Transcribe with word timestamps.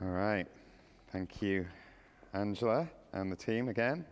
All 0.00 0.10
right. 0.10 0.46
Thank 1.10 1.42
you, 1.42 1.66
Angela 2.32 2.88
and 3.12 3.32
the 3.32 3.36
team 3.36 3.68
again. 3.68 4.04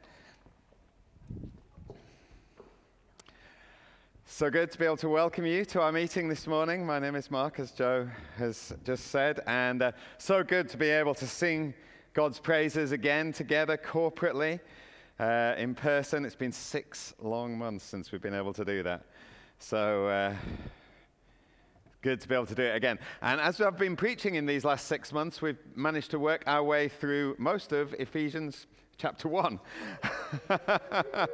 So 4.25 4.51
good 4.51 4.73
to 4.73 4.79
be 4.79 4.85
able 4.85 4.97
to 4.97 5.09
welcome 5.09 5.47
you 5.47 5.65
to 5.67 5.81
our 5.81 5.93
meeting 5.93 6.29
this 6.29 6.49
morning. 6.49 6.85
My 6.85 6.99
name 6.99 7.15
is 7.15 7.31
Mark, 7.31 7.61
as 7.61 7.71
Joe 7.71 8.09
has 8.37 8.75
just 8.83 9.13
said, 9.13 9.43
and 9.47 9.81
uh, 9.81 9.93
so 10.19 10.43
good 10.43 10.69
to 10.71 10.77
be 10.77 10.89
able 10.89 11.15
to 11.15 11.27
sing 11.29 11.73
God's 12.15 12.41
praises 12.41 12.91
again 12.91 13.33
together 13.33 13.77
corporately 13.77 14.59
uh, 15.21 15.55
in 15.57 15.77
person. 15.77 16.25
It's 16.25 16.35
been 16.35 16.51
six 16.51 17.15
long 17.23 17.57
months 17.57 17.85
since 17.85 18.11
we've 18.11 18.21
been 18.21 18.35
able 18.35 18.55
to 18.55 18.65
do 18.65 18.83
that. 18.83 19.05
So, 19.61 20.09
uh, 20.09 20.35
good 22.03 22.21
to 22.21 22.29
be 22.29 22.35
able 22.35 22.47
to 22.47 22.55
do 22.55 22.63
it 22.63 22.77
again. 22.77 22.99
And 23.23 23.41
as 23.41 23.61
I've 23.61 23.79
been 23.79 23.97
preaching 23.97 24.37
in 24.37 24.47
these 24.47 24.65
last 24.65 24.87
six 24.87 25.13
months, 25.13 25.43
we've 25.43 25.59
managed 25.75 26.11
to 26.13 26.19
work 26.19 26.43
our 26.47 26.63
way 26.63 26.89
through 26.89 27.37
most 27.39 27.73
of 27.73 27.95
Ephesians 27.99 28.67
chapter 28.99 29.29
1. 29.29 29.59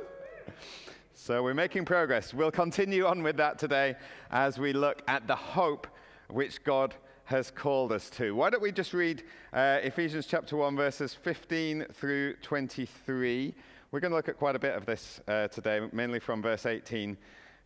so 1.14 1.42
we're 1.42 1.54
making 1.54 1.84
progress. 1.84 2.32
We'll 2.32 2.50
continue 2.50 3.06
on 3.06 3.22
with 3.22 3.36
that 3.36 3.58
today 3.58 3.96
as 4.30 4.58
we 4.58 4.72
look 4.72 5.02
at 5.08 5.26
the 5.26 5.36
hope 5.36 5.86
which 6.28 6.64
God 6.64 6.94
has 7.24 7.50
called 7.50 7.92
us 7.92 8.10
to. 8.10 8.34
Why 8.34 8.50
don't 8.50 8.62
we 8.62 8.72
just 8.72 8.92
read 8.92 9.22
uh, 9.52 9.78
Ephesians 9.82 10.26
chapter 10.26 10.56
1, 10.56 10.76
verses 10.76 11.14
15 11.14 11.86
through 11.92 12.34
23? 12.36 13.54
We're 13.90 14.00
going 14.00 14.10
to 14.10 14.16
look 14.16 14.28
at 14.28 14.38
quite 14.38 14.56
a 14.56 14.58
bit 14.58 14.74
of 14.74 14.86
this 14.86 15.20
uh, 15.28 15.48
today, 15.48 15.86
mainly 15.92 16.18
from 16.18 16.42
verse 16.42 16.66
18 16.66 17.16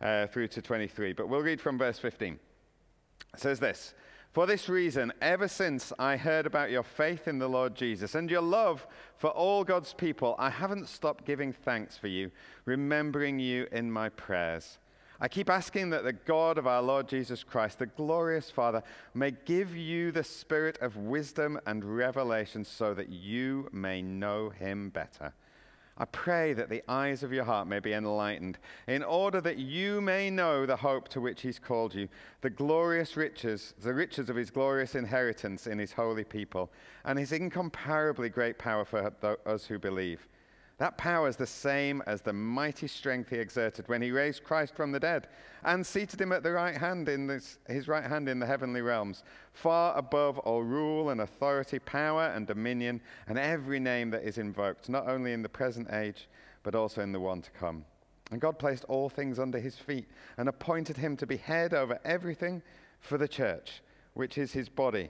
uh, 0.01 0.27
through 0.27 0.49
to 0.49 0.61
23. 0.61 1.13
But 1.13 1.29
we'll 1.29 1.41
read 1.41 1.59
from 1.59 1.77
verse 1.77 1.97
15. 1.99 2.37
Says 3.35 3.59
this 3.59 3.93
For 4.31 4.45
this 4.45 4.69
reason, 4.69 5.11
ever 5.21 5.47
since 5.47 5.93
I 5.99 6.17
heard 6.17 6.45
about 6.45 6.71
your 6.71 6.83
faith 6.83 7.27
in 7.27 7.39
the 7.39 7.49
Lord 7.49 7.75
Jesus 7.75 8.15
and 8.15 8.31
your 8.31 8.41
love 8.41 8.87
for 9.17 9.29
all 9.29 9.63
God's 9.63 9.93
people, 9.93 10.35
I 10.39 10.49
haven't 10.49 10.87
stopped 10.87 11.25
giving 11.25 11.51
thanks 11.51 11.97
for 11.97 12.07
you, 12.07 12.31
remembering 12.65 13.39
you 13.39 13.67
in 13.71 13.91
my 13.91 14.09
prayers. 14.09 14.79
I 15.19 15.27
keep 15.27 15.49
asking 15.49 15.89
that 15.89 16.03
the 16.03 16.13
God 16.13 16.59
of 16.59 16.67
our 16.67 16.81
Lord 16.81 17.07
Jesus 17.07 17.43
Christ, 17.43 17.79
the 17.79 17.87
glorious 17.87 18.51
Father, 18.51 18.83
may 19.15 19.31
give 19.45 19.75
you 19.75 20.11
the 20.11 20.23
spirit 20.23 20.77
of 20.79 20.95
wisdom 20.95 21.59
and 21.65 21.83
revelation 21.83 22.63
so 22.63 22.93
that 22.93 23.09
you 23.09 23.67
may 23.71 24.03
know 24.03 24.49
him 24.49 24.89
better. 24.89 25.33
I 25.99 26.05
pray 26.05 26.53
that 26.53 26.69
the 26.69 26.83
eyes 26.87 27.23
of 27.23 27.33
your 27.33 27.43
heart 27.43 27.67
may 27.67 27.79
be 27.79 27.93
enlightened, 27.93 28.59
in 28.87 29.03
order 29.03 29.41
that 29.41 29.57
you 29.57 29.99
may 29.99 30.29
know 30.29 30.65
the 30.65 30.75
hope 30.75 31.07
to 31.09 31.21
which 31.21 31.41
he's 31.41 31.57
called 31.57 31.95
you, 31.95 32.07
the 32.41 32.51
glorious 32.51 33.17
riches, 33.17 33.73
the 33.81 33.93
riches 33.93 34.29
of 34.29 34.35
his 34.35 34.51
glorious 34.51 34.93
inheritance 34.93 35.65
in 35.65 35.79
his 35.79 35.91
holy 35.93 36.23
people, 36.23 36.71
and 37.03 37.17
his 37.17 37.31
incomparably 37.31 38.29
great 38.29 38.59
power 38.59 38.85
for 38.85 39.11
us 39.45 39.65
who 39.65 39.79
believe. 39.79 40.27
That 40.77 40.97
power 40.97 41.27
is 41.27 41.37
the 41.37 41.47
same 41.47 42.03
as 42.05 42.21
the 42.21 42.33
mighty 42.33 42.87
strength 42.87 43.31
he 43.31 43.37
exerted 43.37 43.87
when 43.87 44.01
he 44.01 44.11
raised 44.11 44.43
Christ 44.43 44.75
from 44.75 44.91
the 44.91 44.99
dead 44.99 45.27
and 45.63 45.83
seated 45.83 46.21
him 46.21 46.31
at 46.31 46.43
the 46.43 46.51
right 46.51 46.77
hand 46.77 47.09
in 47.09 47.25
this, 47.25 47.57
his 47.67 47.87
right 47.87 48.03
hand 48.03 48.29
in 48.29 48.37
the 48.37 48.45
heavenly 48.45 48.81
realms, 48.81 49.23
far 49.53 49.97
above 49.97 50.37
all 50.39 50.61
rule 50.61 51.09
and 51.09 51.21
authority, 51.21 51.79
power 51.79 52.27
and 52.27 52.45
dominion, 52.45 53.01
and 53.27 53.39
every 53.39 53.79
name 53.79 54.11
that 54.11 54.23
is 54.23 54.37
invoked, 54.37 54.87
not 54.87 55.09
only 55.09 55.33
in 55.33 55.41
the 55.41 55.49
present 55.49 55.91
age, 55.91 56.29
but 56.61 56.75
also 56.75 57.01
in 57.01 57.11
the 57.11 57.19
one 57.19 57.41
to 57.41 57.51
come. 57.51 57.83
And 58.29 58.39
God 58.39 58.59
placed 58.59 58.83
all 58.85 59.09
things 59.09 59.39
under 59.39 59.59
his 59.59 59.79
feet 59.79 60.07
and 60.37 60.47
appointed 60.47 60.97
him 60.97 61.17
to 61.17 61.25
be 61.25 61.37
head 61.37 61.73
over 61.73 61.99
everything 62.05 62.61
for 62.99 63.17
the 63.17 63.27
church, 63.27 63.81
which 64.13 64.37
is 64.37 64.51
his 64.51 64.69
body, 64.69 65.09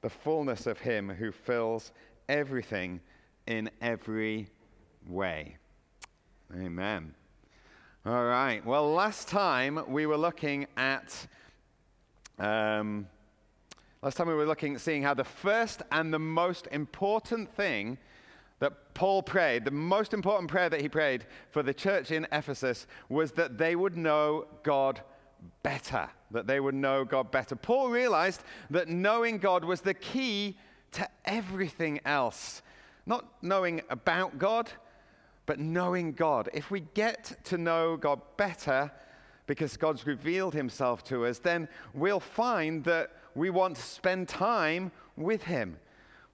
the 0.00 0.10
fullness 0.10 0.66
of 0.66 0.80
him 0.80 1.08
who 1.08 1.30
fills 1.30 1.92
everything 2.28 3.00
in 3.46 3.70
every 3.80 4.48
way. 5.08 5.56
Amen. 6.54 7.14
All 8.06 8.24
right. 8.24 8.64
Well, 8.64 8.92
last 8.92 9.28
time 9.28 9.80
we 9.88 10.06
were 10.06 10.16
looking 10.16 10.66
at. 10.76 11.26
Um, 12.38 13.08
last 14.02 14.16
time 14.16 14.28
we 14.28 14.34
were 14.34 14.46
looking, 14.46 14.74
at 14.74 14.80
seeing 14.80 15.02
how 15.02 15.14
the 15.14 15.24
first 15.24 15.82
and 15.90 16.12
the 16.12 16.18
most 16.18 16.68
important 16.70 17.52
thing 17.54 17.98
that 18.60 18.94
Paul 18.94 19.22
prayed, 19.22 19.64
the 19.64 19.70
most 19.70 20.12
important 20.12 20.50
prayer 20.50 20.68
that 20.68 20.80
he 20.80 20.88
prayed 20.88 21.26
for 21.50 21.62
the 21.62 21.74
church 21.74 22.10
in 22.10 22.26
Ephesus, 22.32 22.86
was 23.08 23.32
that 23.32 23.58
they 23.58 23.76
would 23.76 23.96
know 23.96 24.46
God 24.62 25.00
better. 25.62 26.08
That 26.30 26.46
they 26.46 26.60
would 26.60 26.74
know 26.74 27.04
God 27.04 27.30
better. 27.30 27.56
Paul 27.56 27.88
realized 27.88 28.42
that 28.70 28.88
knowing 28.88 29.38
God 29.38 29.64
was 29.64 29.80
the 29.80 29.94
key 29.94 30.56
to 30.92 31.08
everything 31.24 32.00
else. 32.04 32.62
Not 33.06 33.26
knowing 33.42 33.82
about 33.90 34.38
God, 34.38 34.70
but 35.48 35.58
knowing 35.58 36.12
God. 36.12 36.50
If 36.52 36.70
we 36.70 36.80
get 36.92 37.38
to 37.44 37.56
know 37.56 37.96
God 37.96 38.20
better 38.36 38.92
because 39.46 39.78
God's 39.78 40.06
revealed 40.06 40.52
himself 40.52 41.02
to 41.04 41.24
us, 41.24 41.38
then 41.38 41.70
we'll 41.94 42.20
find 42.20 42.84
that 42.84 43.12
we 43.34 43.48
want 43.48 43.76
to 43.76 43.82
spend 43.82 44.28
time 44.28 44.92
with 45.16 45.44
him. 45.44 45.78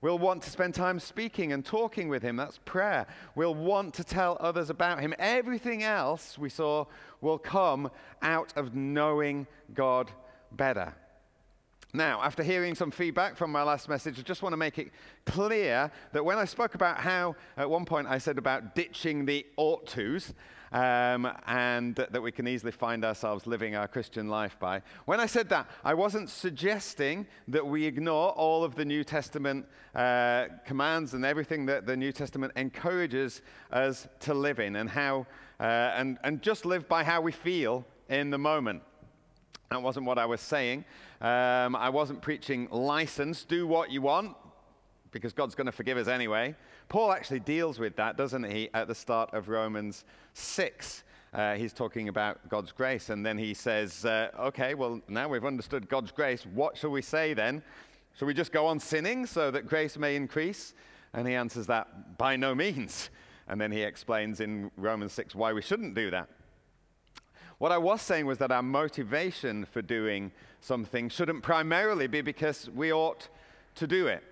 We'll 0.00 0.18
want 0.18 0.42
to 0.42 0.50
spend 0.50 0.74
time 0.74 0.98
speaking 0.98 1.52
and 1.52 1.64
talking 1.64 2.08
with 2.08 2.24
him. 2.24 2.34
That's 2.34 2.58
prayer. 2.64 3.06
We'll 3.36 3.54
want 3.54 3.94
to 3.94 4.04
tell 4.04 4.36
others 4.40 4.68
about 4.68 4.98
him. 4.98 5.14
Everything 5.20 5.84
else 5.84 6.36
we 6.36 6.48
saw 6.48 6.86
will 7.20 7.38
come 7.38 7.92
out 8.20 8.52
of 8.56 8.74
knowing 8.74 9.46
God 9.74 10.10
better. 10.50 10.92
Now, 11.96 12.20
after 12.22 12.42
hearing 12.42 12.74
some 12.74 12.90
feedback 12.90 13.36
from 13.36 13.52
my 13.52 13.62
last 13.62 13.88
message, 13.88 14.18
I 14.18 14.22
just 14.22 14.42
want 14.42 14.52
to 14.52 14.56
make 14.56 14.80
it 14.80 14.90
clear 15.26 15.92
that 16.10 16.24
when 16.24 16.38
I 16.38 16.44
spoke 16.44 16.74
about 16.74 16.98
how, 16.98 17.36
at 17.56 17.70
one 17.70 17.84
point, 17.84 18.08
I 18.08 18.18
said 18.18 18.36
about 18.36 18.74
ditching 18.74 19.24
the 19.24 19.46
ought 19.56 19.86
tos, 19.86 20.34
um, 20.72 21.30
and 21.46 21.94
that 21.94 22.20
we 22.20 22.32
can 22.32 22.48
easily 22.48 22.72
find 22.72 23.04
ourselves 23.04 23.46
living 23.46 23.76
our 23.76 23.86
Christian 23.86 24.28
life 24.28 24.58
by. 24.58 24.82
When 25.04 25.20
I 25.20 25.26
said 25.26 25.48
that, 25.50 25.70
I 25.84 25.94
wasn't 25.94 26.30
suggesting 26.30 27.28
that 27.46 27.64
we 27.64 27.84
ignore 27.84 28.30
all 28.30 28.64
of 28.64 28.74
the 28.74 28.84
New 28.84 29.04
Testament 29.04 29.64
uh, 29.94 30.46
commands 30.66 31.14
and 31.14 31.24
everything 31.24 31.64
that 31.66 31.86
the 31.86 31.96
New 31.96 32.10
Testament 32.10 32.54
encourages 32.56 33.40
us 33.70 34.08
to 34.18 34.34
live 34.34 34.58
in, 34.58 34.74
and 34.74 34.90
how, 34.90 35.28
uh, 35.60 35.92
and, 35.94 36.18
and 36.24 36.42
just 36.42 36.66
live 36.66 36.88
by 36.88 37.04
how 37.04 37.20
we 37.20 37.30
feel 37.30 37.86
in 38.08 38.30
the 38.30 38.38
moment. 38.38 38.82
That 39.70 39.82
wasn't 39.82 40.06
what 40.06 40.18
I 40.18 40.26
was 40.26 40.40
saying. 40.40 40.84
Um, 41.20 41.74
I 41.74 41.88
wasn't 41.88 42.22
preaching 42.22 42.68
license, 42.70 43.44
do 43.44 43.66
what 43.66 43.90
you 43.90 44.02
want, 44.02 44.36
because 45.10 45.32
God's 45.32 45.54
going 45.54 45.66
to 45.66 45.72
forgive 45.72 45.96
us 45.98 46.08
anyway. 46.08 46.54
Paul 46.88 47.12
actually 47.12 47.40
deals 47.40 47.78
with 47.78 47.96
that, 47.96 48.16
doesn't 48.16 48.44
he, 48.44 48.68
at 48.74 48.88
the 48.88 48.94
start 48.94 49.32
of 49.32 49.48
Romans 49.48 50.04
6. 50.34 51.04
Uh, 51.32 51.54
he's 51.54 51.72
talking 51.72 52.08
about 52.08 52.48
God's 52.48 52.70
grace, 52.70 53.10
and 53.10 53.26
then 53.26 53.36
he 53.36 53.54
says, 53.54 54.04
uh, 54.04 54.28
Okay, 54.38 54.74
well, 54.74 55.00
now 55.08 55.28
we've 55.28 55.44
understood 55.44 55.88
God's 55.88 56.12
grace. 56.12 56.46
What 56.46 56.76
shall 56.76 56.90
we 56.90 57.02
say 57.02 57.34
then? 57.34 57.62
Shall 58.16 58.26
we 58.26 58.34
just 58.34 58.52
go 58.52 58.66
on 58.66 58.78
sinning 58.78 59.26
so 59.26 59.50
that 59.50 59.66
grace 59.66 59.96
may 59.96 60.14
increase? 60.14 60.74
And 61.12 61.26
he 61.26 61.34
answers 61.34 61.66
that, 61.66 62.18
By 62.18 62.36
no 62.36 62.54
means. 62.54 63.10
And 63.48 63.60
then 63.60 63.72
he 63.72 63.82
explains 63.82 64.40
in 64.40 64.70
Romans 64.76 65.12
6 65.12 65.34
why 65.34 65.52
we 65.52 65.62
shouldn't 65.62 65.94
do 65.94 66.10
that. 66.10 66.28
What 67.58 67.72
I 67.72 67.78
was 67.78 68.02
saying 68.02 68.26
was 68.26 68.38
that 68.38 68.50
our 68.50 68.62
motivation 68.62 69.64
for 69.64 69.82
doing 69.82 70.32
something 70.60 71.08
shouldn't 71.08 71.42
primarily 71.42 72.06
be 72.06 72.20
because 72.20 72.68
we 72.70 72.92
ought 72.92 73.28
to 73.76 73.86
do 73.86 74.06
it. 74.06 74.22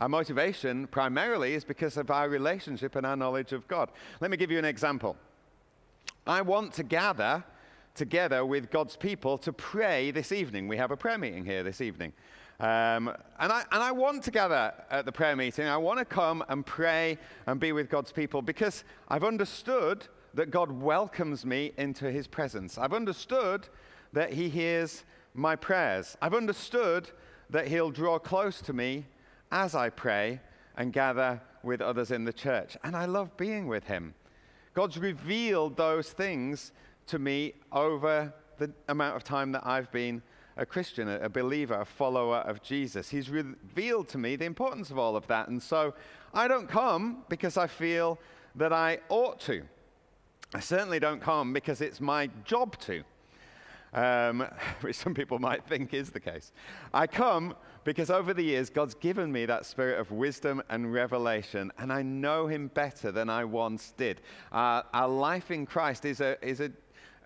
Our 0.00 0.08
motivation 0.08 0.86
primarily 0.86 1.54
is 1.54 1.64
because 1.64 1.96
of 1.96 2.10
our 2.10 2.28
relationship 2.28 2.96
and 2.96 3.06
our 3.06 3.16
knowledge 3.16 3.52
of 3.52 3.68
God. 3.68 3.90
Let 4.20 4.30
me 4.30 4.36
give 4.36 4.50
you 4.50 4.58
an 4.58 4.64
example. 4.64 5.16
I 6.26 6.42
want 6.42 6.72
to 6.74 6.82
gather 6.82 7.44
together 7.94 8.44
with 8.44 8.70
God's 8.70 8.96
people 8.96 9.38
to 9.38 9.52
pray 9.52 10.10
this 10.10 10.32
evening. 10.32 10.66
We 10.66 10.76
have 10.78 10.90
a 10.90 10.96
prayer 10.96 11.18
meeting 11.18 11.44
here 11.44 11.62
this 11.62 11.80
evening. 11.80 12.12
Um, 12.58 13.08
and, 13.38 13.52
I, 13.52 13.62
and 13.70 13.82
I 13.82 13.92
want 13.92 14.22
to 14.24 14.30
gather 14.30 14.72
at 14.90 15.04
the 15.04 15.12
prayer 15.12 15.36
meeting. 15.36 15.66
I 15.66 15.76
want 15.76 15.98
to 15.98 16.04
come 16.04 16.44
and 16.48 16.64
pray 16.64 17.18
and 17.46 17.60
be 17.60 17.72
with 17.72 17.90
God's 17.90 18.10
people 18.10 18.42
because 18.42 18.84
I've 19.08 19.24
understood 19.24 20.06
that 20.34 20.50
God 20.50 20.70
welcomes 20.70 21.46
me 21.46 21.72
into 21.78 22.10
his 22.10 22.26
presence. 22.26 22.76
I've 22.76 22.92
understood 22.92 23.68
that 24.12 24.32
he 24.32 24.48
hears 24.48 25.04
my 25.34 25.56
prayers. 25.56 26.16
I've 26.20 26.34
understood 26.34 27.10
that 27.50 27.68
he'll 27.68 27.90
draw 27.90 28.18
close 28.18 28.60
to 28.62 28.72
me 28.72 29.06
as 29.50 29.74
I 29.74 29.90
pray 29.90 30.40
and 30.76 30.92
gather 30.92 31.40
with 31.62 31.80
others 31.80 32.10
in 32.10 32.24
the 32.24 32.32
church. 32.32 32.76
And 32.84 32.96
I 32.96 33.06
love 33.06 33.36
being 33.36 33.68
with 33.68 33.84
him. 33.84 34.14
God's 34.74 34.98
revealed 34.98 35.76
those 35.76 36.10
things 36.10 36.72
to 37.06 37.18
me 37.18 37.54
over 37.72 38.32
the 38.58 38.72
amount 38.88 39.16
of 39.16 39.24
time 39.24 39.52
that 39.52 39.66
I've 39.66 39.90
been 39.92 40.22
a 40.56 40.64
Christian, 40.64 41.08
a 41.08 41.28
believer, 41.28 41.80
a 41.80 41.84
follower 41.84 42.38
of 42.38 42.62
Jesus. 42.62 43.08
He's 43.08 43.28
revealed 43.28 44.08
to 44.10 44.18
me 44.18 44.36
the 44.36 44.44
importance 44.44 44.90
of 44.90 44.98
all 44.98 45.16
of 45.16 45.26
that. 45.26 45.48
And 45.48 45.60
so 45.62 45.94
I 46.32 46.46
don't 46.46 46.68
come 46.68 47.24
because 47.28 47.56
I 47.56 47.66
feel 47.66 48.18
that 48.54 48.72
I 48.72 48.98
ought 49.08 49.40
to. 49.40 49.64
I 50.54 50.60
certainly 50.60 51.00
don't 51.00 51.20
come 51.20 51.52
because 51.52 51.80
it's 51.80 52.00
my 52.00 52.30
job 52.44 52.78
to. 52.82 53.02
um, 53.92 54.46
which 54.82 54.96
some 54.96 55.12
people 55.14 55.38
might 55.38 55.64
think 55.64 55.92
is 55.94 56.10
the 56.10 56.20
case. 56.20 56.52
I 56.92 57.06
come 57.08 57.54
because 57.82 58.08
over 58.08 58.32
the 58.32 58.42
years, 58.42 58.70
God's 58.70 58.94
given 58.94 59.30
me 59.30 59.46
that 59.46 59.66
spirit 59.66 59.98
of 60.00 60.10
wisdom 60.10 60.62
and 60.70 60.92
revelation, 60.92 61.72
and 61.78 61.92
I 61.92 62.02
know 62.02 62.46
Him 62.46 62.68
better 62.68 63.12
than 63.12 63.28
I 63.28 63.44
once 63.44 63.92
did. 63.96 64.20
Uh, 64.52 64.82
our 64.92 65.08
life 65.08 65.50
in 65.50 65.66
Christ 65.66 66.04
is, 66.04 66.20
a, 66.20 66.36
is 66.40 66.60
a, 66.60 66.70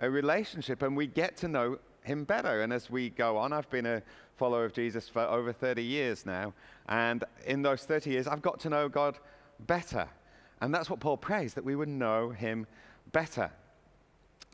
a 0.01 0.11
relationship, 0.11 0.83
and 0.83 0.97
we 0.97 1.07
get 1.07 1.37
to 1.39 1.49
know 1.49 1.79
Him 2.03 2.25
better. 2.25 2.63
And 2.63 2.73
as 2.73 2.91
we 2.91 3.11
go 3.11 3.37
on, 3.37 3.53
I've 3.53 3.71
been 3.71 3.87
a 3.87 4.03
follower 4.37 4.65
of 4.65 4.73
Jesus 4.73 5.09
for 5.09 5.23
over 5.23 5.53
30 5.53 5.83
years 5.83 6.27
now, 6.27 6.55
and 6.89 7.25
in 7.47 7.63
those 7.63 7.85
30 7.85 8.11
years, 8.11 8.27
I've 8.27 8.43
got 8.43 8.59
to 8.61 8.71
know 8.71 8.89
God 8.89 9.19
better. 9.67 10.09
And 10.61 10.75
that's 10.75 10.91
what 10.91 10.99
Paul 10.99 11.17
prays, 11.19 11.55
that 11.55 11.65
we 11.65 11.77
would 11.77 11.89
know 11.89 12.31
Him 12.31 12.67
better. 13.13 13.51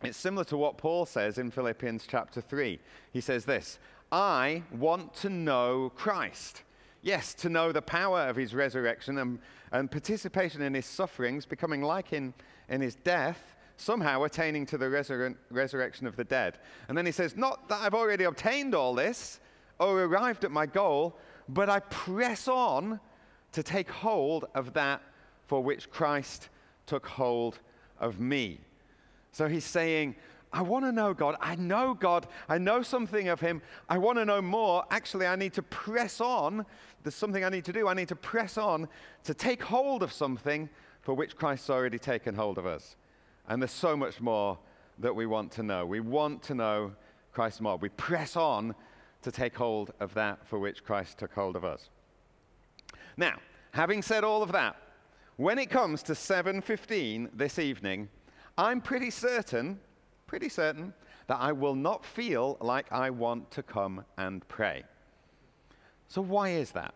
It's 0.02 0.18
similar 0.18 0.44
to 0.44 0.56
what 0.56 0.76
Paul 0.76 1.06
says 1.06 1.38
in 1.38 1.50
Philippians 1.50 2.06
chapter 2.06 2.40
3. 2.40 2.78
He 3.12 3.20
says 3.20 3.44
this 3.44 3.78
I 4.12 4.62
want 4.70 5.14
to 5.16 5.30
know 5.30 5.90
Christ. 5.94 6.62
Yes, 7.02 7.34
to 7.34 7.48
know 7.50 7.70
the 7.70 7.82
power 7.82 8.20
of 8.20 8.36
his 8.36 8.54
resurrection 8.54 9.18
and, 9.18 9.38
and 9.72 9.90
participation 9.90 10.62
in 10.62 10.72
his 10.72 10.86
sufferings, 10.86 11.44
becoming 11.44 11.82
like 11.82 12.14
in 12.14 12.32
his 12.68 12.94
death, 12.94 13.54
somehow 13.76 14.22
attaining 14.22 14.66
to 14.66 14.78
the 14.78 14.86
resur- 14.86 15.36
resurrection 15.50 16.06
of 16.06 16.16
the 16.16 16.24
dead. 16.24 16.58
And 16.88 16.96
then 16.96 17.04
he 17.04 17.12
says, 17.12 17.36
Not 17.36 17.68
that 17.68 17.82
I've 17.82 17.94
already 17.94 18.24
obtained 18.24 18.74
all 18.74 18.94
this 18.94 19.40
or 19.78 20.02
arrived 20.02 20.44
at 20.44 20.50
my 20.50 20.66
goal, 20.66 21.18
but 21.48 21.68
I 21.68 21.80
press 21.80 22.48
on 22.48 23.00
to 23.52 23.62
take 23.62 23.90
hold 23.90 24.46
of 24.54 24.72
that 24.74 25.02
for 25.46 25.62
which 25.62 25.90
Christ 25.90 26.48
took 26.86 27.06
hold 27.06 27.58
of 27.98 28.20
me. 28.20 28.58
So 29.32 29.48
he's 29.48 29.64
saying, 29.64 30.14
I 30.54 30.62
want 30.62 30.84
to 30.84 30.92
know 30.92 31.12
God. 31.12 31.34
I 31.40 31.56
know 31.56 31.94
God. 31.94 32.28
I 32.48 32.58
know 32.58 32.82
something 32.82 33.26
of 33.28 33.40
Him. 33.40 33.60
I 33.88 33.98
want 33.98 34.18
to 34.18 34.24
know 34.24 34.40
more. 34.40 34.84
Actually, 34.88 35.26
I 35.26 35.34
need 35.34 35.52
to 35.54 35.62
press 35.62 36.20
on. 36.20 36.64
There's 37.02 37.16
something 37.16 37.44
I 37.44 37.48
need 37.48 37.64
to 37.64 37.72
do. 37.72 37.88
I 37.88 37.94
need 37.94 38.06
to 38.08 38.16
press 38.16 38.56
on 38.56 38.88
to 39.24 39.34
take 39.34 39.64
hold 39.64 40.04
of 40.04 40.12
something 40.12 40.68
for 41.02 41.12
which 41.12 41.36
Christ's 41.36 41.70
already 41.70 41.98
taken 41.98 42.36
hold 42.36 42.56
of 42.56 42.66
us. 42.66 42.94
And 43.48 43.60
there's 43.60 43.72
so 43.72 43.96
much 43.96 44.20
more 44.20 44.56
that 45.00 45.14
we 45.14 45.26
want 45.26 45.50
to 45.52 45.64
know. 45.64 45.84
We 45.84 45.98
want 45.98 46.42
to 46.44 46.54
know 46.54 46.92
Christ 47.32 47.60
more. 47.60 47.76
We 47.76 47.88
press 47.88 48.36
on 48.36 48.76
to 49.22 49.32
take 49.32 49.56
hold 49.56 49.92
of 49.98 50.14
that 50.14 50.46
for 50.46 50.60
which 50.60 50.84
Christ 50.84 51.18
took 51.18 51.32
hold 51.32 51.56
of 51.56 51.64
us. 51.64 51.88
Now, 53.16 53.38
having 53.72 54.02
said 54.02 54.22
all 54.22 54.42
of 54.42 54.52
that, 54.52 54.76
when 55.36 55.58
it 55.58 55.70
comes 55.70 56.02
to 56.04 56.14
7:15 56.14 57.30
this 57.32 57.58
evening, 57.58 58.08
I'm 58.56 58.80
pretty 58.80 59.10
certain, 59.10 59.80
pretty 60.26 60.48
certain, 60.48 60.94
that 61.26 61.38
I 61.40 61.52
will 61.52 61.74
not 61.74 62.04
feel 62.04 62.56
like 62.60 62.90
I 62.92 63.10
want 63.10 63.50
to 63.52 63.62
come 63.62 64.04
and 64.16 64.46
pray. 64.48 64.84
So, 66.08 66.22
why 66.22 66.50
is 66.50 66.70
that? 66.72 66.94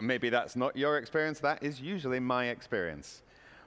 Maybe 0.00 0.28
that's 0.28 0.54
not 0.54 0.76
your 0.76 0.98
experience, 0.98 1.40
that 1.40 1.62
is 1.62 1.80
usually 1.80 2.20
my 2.20 2.46
experience. 2.46 3.22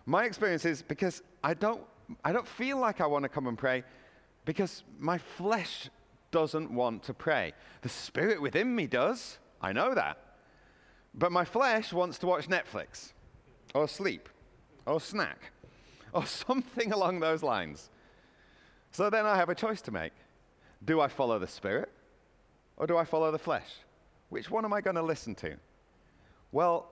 My 0.05 0.23
experience 0.23 0.63
is 0.63 0.81
because 0.81 1.21
I 1.43 1.53
don't, 1.53 1.81
I 2.23 2.31
don't 2.31 2.47
feel 2.47 2.77
like 2.77 3.01
I 3.01 3.07
want 3.07 3.23
to 3.23 3.29
come 3.29 3.47
and 3.47 3.57
pray 3.57 3.83
because 4.45 4.83
my 4.97 5.17
flesh 5.17 5.89
doesn't 6.31 6.71
want 6.71 7.03
to 7.03 7.13
pray. 7.13 7.53
The 7.81 7.89
spirit 7.89 8.41
within 8.41 8.73
me 8.73 8.87
does, 8.87 9.39
I 9.61 9.73
know 9.73 9.93
that. 9.93 10.17
But 11.13 11.33
my 11.33 11.43
flesh 11.43 11.91
wants 11.91 12.17
to 12.19 12.27
watch 12.27 12.47
Netflix 12.47 13.11
or 13.73 13.87
sleep 13.87 14.29
or 14.85 14.99
snack 14.99 15.51
or 16.13 16.25
something 16.47 16.91
along 16.91 17.19
those 17.19 17.43
lines. 17.43 17.89
So 18.91 19.09
then 19.09 19.25
I 19.25 19.35
have 19.35 19.49
a 19.49 19.55
choice 19.55 19.81
to 19.83 19.91
make. 19.91 20.13
Do 20.83 21.01
I 21.01 21.07
follow 21.07 21.39
the 21.39 21.47
Spirit 21.47 21.91
or 22.77 22.87
do 22.87 22.97
I 22.97 23.05
follow 23.05 23.31
the 23.31 23.39
flesh? 23.39 23.69
Which 24.29 24.49
one 24.49 24.65
am 24.65 24.73
I 24.73 24.81
going 24.81 24.95
to 24.95 25.01
listen 25.01 25.35
to? 25.35 25.55
Well, 26.51 26.87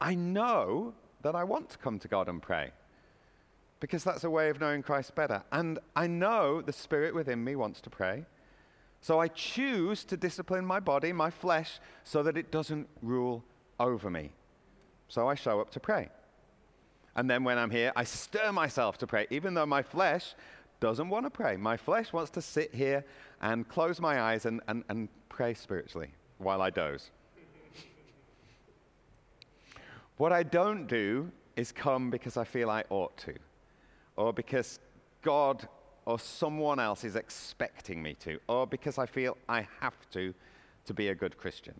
I 0.00 0.14
know 0.14 0.94
that 1.22 1.34
I 1.34 1.44
want 1.44 1.70
to 1.70 1.78
come 1.78 1.98
to 1.98 2.08
God 2.08 2.28
and 2.28 2.42
pray 2.42 2.70
because 3.80 4.04
that's 4.04 4.24
a 4.24 4.30
way 4.30 4.48
of 4.48 4.60
knowing 4.60 4.82
Christ 4.82 5.14
better. 5.14 5.42
And 5.52 5.78
I 5.94 6.06
know 6.06 6.60
the 6.60 6.72
Spirit 6.72 7.14
within 7.14 7.42
me 7.42 7.56
wants 7.56 7.80
to 7.82 7.90
pray. 7.90 8.24
So 9.00 9.20
I 9.20 9.28
choose 9.28 10.04
to 10.06 10.16
discipline 10.16 10.64
my 10.64 10.80
body, 10.80 11.12
my 11.12 11.30
flesh, 11.30 11.78
so 12.04 12.22
that 12.22 12.36
it 12.36 12.50
doesn't 12.50 12.88
rule 13.02 13.44
over 13.78 14.10
me. 14.10 14.32
So 15.08 15.28
I 15.28 15.34
show 15.34 15.60
up 15.60 15.70
to 15.70 15.80
pray. 15.80 16.08
And 17.14 17.30
then 17.30 17.44
when 17.44 17.58
I'm 17.58 17.70
here, 17.70 17.92
I 17.96 18.04
stir 18.04 18.52
myself 18.52 18.98
to 18.98 19.06
pray, 19.06 19.26
even 19.30 19.54
though 19.54 19.66
my 19.66 19.82
flesh 19.82 20.34
doesn't 20.80 21.08
want 21.08 21.24
to 21.24 21.30
pray. 21.30 21.56
My 21.56 21.76
flesh 21.76 22.12
wants 22.12 22.30
to 22.32 22.42
sit 22.42 22.74
here 22.74 23.04
and 23.40 23.66
close 23.68 24.00
my 24.00 24.20
eyes 24.20 24.44
and, 24.44 24.60
and, 24.68 24.84
and 24.88 25.08
pray 25.28 25.54
spiritually 25.54 26.10
while 26.38 26.60
I 26.60 26.70
doze. 26.70 27.10
what 30.18 30.32
I 30.32 30.42
don't 30.42 30.86
do 30.86 31.30
is 31.56 31.72
come 31.72 32.10
because 32.10 32.36
I 32.36 32.44
feel 32.44 32.68
I 32.68 32.84
ought 32.90 33.16
to, 33.18 33.34
or 34.16 34.32
because 34.32 34.78
God 35.22 35.66
or 36.04 36.18
someone 36.18 36.78
else 36.78 37.02
is 37.02 37.16
expecting 37.16 38.02
me 38.02 38.14
to, 38.20 38.38
or 38.48 38.66
because 38.66 38.98
I 38.98 39.06
feel 39.06 39.36
I 39.48 39.66
have 39.80 39.96
to 40.12 40.34
to 40.84 40.94
be 40.94 41.08
a 41.08 41.14
good 41.14 41.36
Christian. 41.36 41.74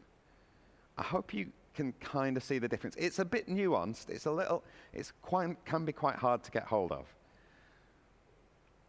I 0.99 1.03
hope 1.03 1.33
you 1.33 1.47
can 1.77 1.93
kind 2.01 2.37
of 2.37 2.43
see 2.43 2.59
the 2.59 2.67
difference. 2.67 2.97
It's 2.97 3.19
a 3.19 3.25
bit 3.25 3.49
nuanced. 3.49 4.09
It's 4.09 4.27
a 4.27 4.31
little, 4.33 4.65
it's 4.93 5.13
quite, 5.23 5.65
can 5.65 5.85
be 5.85 5.93
quite 5.93 6.17
hard 6.17 6.43
to 6.45 6.51
get 6.51 6.65
hold 6.65 6.91
of. 6.91 7.07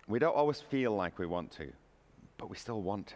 We 0.07 0.19
don't 0.19 0.35
always 0.35 0.61
feel 0.61 0.95
like 0.95 1.19
we 1.19 1.25
want 1.25 1.51
to, 1.51 1.67
but 2.37 2.49
we 2.49 2.55
still 2.55 2.81
want 2.81 3.07
to. 3.07 3.15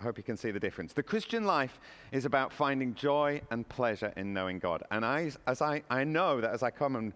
I 0.00 0.02
hope 0.02 0.16
you 0.16 0.24
can 0.24 0.38
see 0.38 0.50
the 0.50 0.58
difference. 0.58 0.94
The 0.94 1.02
Christian 1.02 1.44
life 1.44 1.78
is 2.10 2.24
about 2.24 2.52
finding 2.52 2.94
joy 2.94 3.42
and 3.50 3.68
pleasure 3.68 4.12
in 4.16 4.32
knowing 4.32 4.58
God. 4.58 4.82
And 4.90 5.04
I, 5.04 5.30
as 5.46 5.60
I, 5.60 5.82
I 5.90 6.04
know 6.04 6.40
that 6.40 6.52
as 6.52 6.62
I 6.62 6.70
come 6.70 6.96
and 6.96 7.12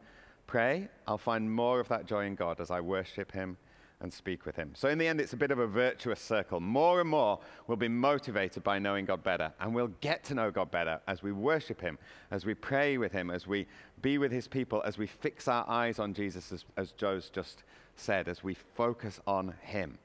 pray, 0.47 0.89
I'll 1.09 1.17
find 1.17 1.51
more 1.51 1.81
of 1.81 1.89
that 1.89 2.05
joy 2.05 2.27
in 2.27 2.35
God 2.35 2.61
as 2.61 2.71
I 2.71 2.81
worship 2.81 3.33
Him 3.33 3.57
and 4.05 4.13
speak 4.13 4.47
with 4.47 4.55
Him. 4.55 4.71
So, 4.75 4.89
in 4.89 4.99
the 4.99 5.09
end, 5.09 5.21
it's 5.21 5.33
a 5.33 5.37
bit 5.37 5.51
of 5.51 5.59
a 5.59 5.67
virtuous 5.67 6.21
circle. 6.21 6.61
More 6.61 7.01
and 7.01 7.09
more 7.09 7.41
we'll 7.67 7.77
be 7.77 7.89
motivated 7.89 8.63
by 8.63 8.79
knowing 8.79 9.07
God 9.07 9.25
better, 9.25 9.53
and 9.59 9.75
we'll 9.75 9.91
get 10.01 10.23
to 10.25 10.35
know 10.35 10.51
God 10.51 10.71
better 10.71 11.01
as 11.09 11.23
we 11.23 11.33
worship 11.33 11.81
Him, 11.81 11.99
as 12.31 12.47
we 12.47 12.55
pray 12.55 12.99
with 12.99 13.11
Him, 13.11 13.31
as 13.31 13.47
we 13.47 13.67
be 14.03 14.19
with 14.19 14.31
His 14.31 14.47
people, 14.47 14.83
as 14.85 14.99
we 14.99 15.07
fix 15.07 15.49
our 15.49 15.69
eyes 15.69 15.99
on 15.99 16.15
Jesus, 16.15 16.53
as, 16.53 16.65
as 16.77 16.93
Joe's 16.93 17.31
just 17.31 17.65
said, 17.97 18.29
as 18.29 18.45
we 18.45 18.55
focus 18.55 19.21
on 19.27 19.55
Him. 19.63 19.99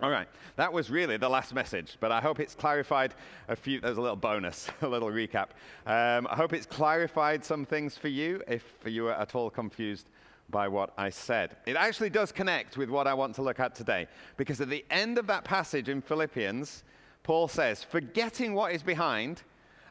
All 0.00 0.10
right, 0.10 0.28
that 0.56 0.72
was 0.72 0.88
really 0.88 1.18
the 1.18 1.28
last 1.28 1.52
message, 1.52 1.98
but 2.00 2.10
I 2.10 2.20
hope 2.20 2.40
it's 2.40 2.54
clarified 2.54 3.12
a 3.48 3.56
few. 3.56 3.80
There's 3.80 3.98
a 3.98 4.00
little 4.00 4.16
bonus, 4.16 4.70
a 4.82 4.88
little 4.88 5.10
recap. 5.10 5.48
Um, 5.84 6.26
I 6.30 6.36
hope 6.36 6.54
it's 6.54 6.64
clarified 6.64 7.44
some 7.44 7.66
things 7.66 7.98
for 7.98 8.08
you 8.08 8.40
if 8.48 8.64
you 8.86 9.02
were 9.02 9.12
at 9.12 9.34
all 9.34 9.50
confused 9.50 10.08
by 10.50 10.68
what 10.68 10.92
I 10.96 11.10
said. 11.10 11.56
It 11.66 11.76
actually 11.76 12.10
does 12.10 12.32
connect 12.32 12.76
with 12.76 12.90
what 12.90 13.06
I 13.06 13.14
want 13.14 13.34
to 13.36 13.42
look 13.42 13.60
at 13.60 13.74
today, 13.74 14.06
because 14.36 14.60
at 14.60 14.68
the 14.68 14.84
end 14.90 15.18
of 15.18 15.26
that 15.28 15.44
passage 15.44 15.88
in 15.88 16.00
Philippians, 16.02 16.84
Paul 17.22 17.48
says, 17.48 17.84
Forgetting 17.84 18.54
what 18.54 18.72
is 18.72 18.82
behind 18.82 19.42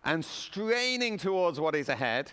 and 0.03 0.23
straining 0.23 1.17
towards 1.17 1.59
what 1.59 1.75
is 1.75 1.89
ahead, 1.89 2.31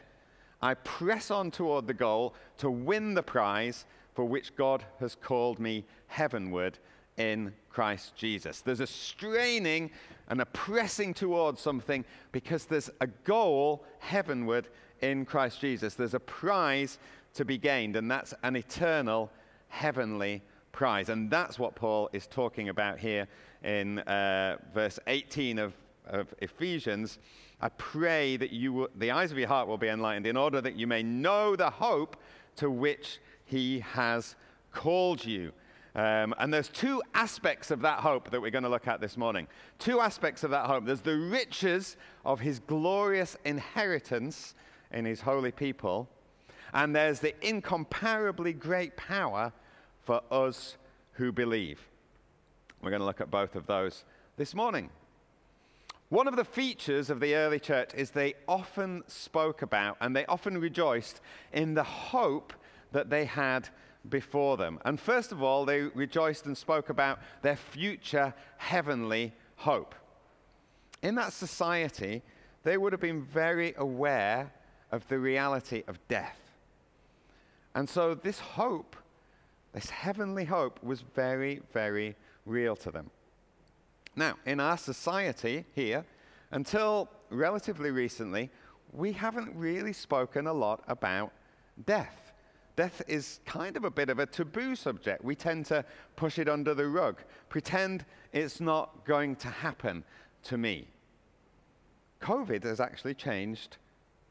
I 0.62 0.74
press 0.74 1.30
on 1.30 1.50
toward 1.50 1.86
the 1.86 1.94
goal 1.94 2.34
to 2.58 2.70
win 2.70 3.14
the 3.14 3.22
prize 3.22 3.84
for 4.14 4.24
which 4.24 4.56
God 4.56 4.84
has 4.98 5.14
called 5.14 5.58
me 5.58 5.84
heavenward 6.06 6.78
in 7.18 7.52
Christ 7.68 8.16
Jesus. 8.16 8.60
There's 8.60 8.80
a 8.80 8.86
straining 8.86 9.90
and 10.28 10.40
a 10.40 10.46
pressing 10.46 11.14
towards 11.14 11.60
something 11.60 12.04
because 12.32 12.64
there's 12.64 12.90
a 13.00 13.06
goal 13.06 13.84
heavenward 13.98 14.68
in 15.02 15.24
Christ 15.24 15.60
Jesus. 15.60 15.94
There's 15.94 16.14
a 16.14 16.20
prize 16.20 16.98
to 17.36 17.44
be 17.44 17.58
gained, 17.58 17.96
and 17.96 18.10
that's 18.10 18.34
an 18.42 18.56
eternal 18.56 19.30
heavenly 19.68 20.42
prize. 20.72 21.08
And 21.08 21.30
that's 21.30 21.58
what 21.58 21.74
Paul 21.74 22.10
is 22.12 22.26
talking 22.26 22.68
about 22.68 22.98
here 22.98 23.26
in 23.64 24.00
uh, 24.00 24.58
verse 24.74 24.98
18 25.06 25.58
of, 25.58 25.74
of 26.06 26.34
Ephesians. 26.40 27.18
I 27.60 27.70
pray 27.70 28.36
that 28.36 28.52
you 28.52 28.88
the 28.96 29.10
eyes 29.10 29.32
of 29.32 29.38
your 29.38 29.48
heart 29.48 29.66
will 29.66 29.78
be 29.78 29.88
enlightened 29.88 30.26
in 30.26 30.36
order 30.36 30.60
that 30.60 30.76
you 30.76 30.86
may 30.86 31.02
know 31.02 31.56
the 31.56 31.70
hope 31.70 32.16
to 32.56 32.70
which 32.70 33.18
he 33.46 33.80
has 33.80 34.36
called 34.72 35.24
you. 35.24 35.52
Um, 35.94 36.34
and 36.38 36.52
there's 36.52 36.68
two 36.68 37.02
aspects 37.14 37.70
of 37.70 37.80
that 37.80 38.00
hope 38.00 38.30
that 38.30 38.40
we're 38.40 38.50
going 38.50 38.64
to 38.64 38.70
look 38.70 38.86
at 38.86 39.00
this 39.00 39.16
morning. 39.16 39.46
Two 39.78 40.00
aspects 40.00 40.44
of 40.44 40.50
that 40.50 40.66
hope. 40.66 40.84
There's 40.84 41.00
the 41.00 41.16
riches 41.16 41.96
of 42.26 42.38
his 42.38 42.58
glorious 42.58 43.34
inheritance 43.46 44.54
in 44.92 45.06
his 45.06 45.22
holy 45.22 45.52
people, 45.52 46.06
and 46.72 46.94
there's 46.94 47.20
the 47.20 47.34
incomparably 47.46 48.52
great 48.52 48.96
power 48.96 49.52
for 50.02 50.22
us 50.30 50.76
who 51.12 51.32
believe. 51.32 51.80
We're 52.82 52.90
going 52.90 53.00
to 53.00 53.06
look 53.06 53.20
at 53.20 53.30
both 53.30 53.56
of 53.56 53.66
those 53.66 54.04
this 54.36 54.54
morning. 54.54 54.90
One 56.08 56.28
of 56.28 56.36
the 56.36 56.44
features 56.44 57.10
of 57.10 57.18
the 57.18 57.34
early 57.34 57.58
church 57.58 57.90
is 57.94 58.10
they 58.10 58.34
often 58.46 59.02
spoke 59.08 59.62
about 59.62 59.96
and 60.00 60.14
they 60.14 60.24
often 60.26 60.58
rejoiced 60.58 61.20
in 61.52 61.74
the 61.74 61.82
hope 61.82 62.52
that 62.92 63.10
they 63.10 63.24
had 63.24 63.68
before 64.08 64.56
them. 64.56 64.78
And 64.84 65.00
first 65.00 65.32
of 65.32 65.42
all, 65.42 65.64
they 65.64 65.82
rejoiced 65.82 66.46
and 66.46 66.56
spoke 66.56 66.90
about 66.90 67.18
their 67.42 67.56
future 67.56 68.32
heavenly 68.56 69.32
hope. 69.56 69.96
In 71.02 71.16
that 71.16 71.32
society, 71.32 72.22
they 72.62 72.76
would 72.76 72.92
have 72.92 73.00
been 73.00 73.24
very 73.24 73.74
aware 73.76 74.52
of 74.92 75.06
the 75.08 75.18
reality 75.18 75.82
of 75.88 75.98
death. 76.06 76.45
And 77.76 77.86
so, 77.86 78.14
this 78.14 78.40
hope, 78.40 78.96
this 79.74 79.90
heavenly 79.90 80.46
hope, 80.46 80.82
was 80.82 81.02
very, 81.14 81.60
very 81.74 82.16
real 82.46 82.74
to 82.76 82.90
them. 82.90 83.10
Now, 84.16 84.36
in 84.46 84.60
our 84.60 84.78
society 84.78 85.66
here, 85.74 86.02
until 86.52 87.10
relatively 87.28 87.90
recently, 87.90 88.48
we 88.94 89.12
haven't 89.12 89.54
really 89.54 89.92
spoken 89.92 90.46
a 90.46 90.52
lot 90.54 90.84
about 90.88 91.32
death. 91.84 92.32
Death 92.76 93.02
is 93.08 93.40
kind 93.44 93.76
of 93.76 93.84
a 93.84 93.90
bit 93.90 94.08
of 94.08 94.20
a 94.20 94.26
taboo 94.26 94.74
subject. 94.74 95.22
We 95.22 95.34
tend 95.34 95.66
to 95.66 95.84
push 96.16 96.38
it 96.38 96.48
under 96.48 96.72
the 96.72 96.86
rug, 96.86 97.20
pretend 97.50 98.06
it's 98.32 98.58
not 98.58 99.04
going 99.04 99.36
to 99.36 99.48
happen 99.48 100.02
to 100.44 100.56
me. 100.56 100.88
COVID 102.22 102.64
has 102.64 102.80
actually 102.80 103.14
changed 103.14 103.76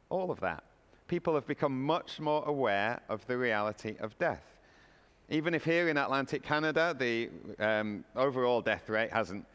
all 0.10 0.32
of 0.32 0.40
that. 0.40 0.64
People 1.08 1.36
have 1.36 1.46
become 1.46 1.84
much 1.84 2.20
more 2.20 2.44
aware 2.46 3.00
of 3.10 3.26
the 3.28 3.38
reality 3.38 3.96
of 4.00 4.18
death. 4.18 4.44
Even 5.30 5.54
if 5.54 5.64
here 5.64 5.90
in 5.90 5.98
Atlantic 5.98 6.44
Canada, 6.44 6.96
the 6.98 7.30
um, 7.60 8.04
overall 8.16 8.62
death 8.62 8.90
rate 8.90 9.12
hasn't 9.12 9.46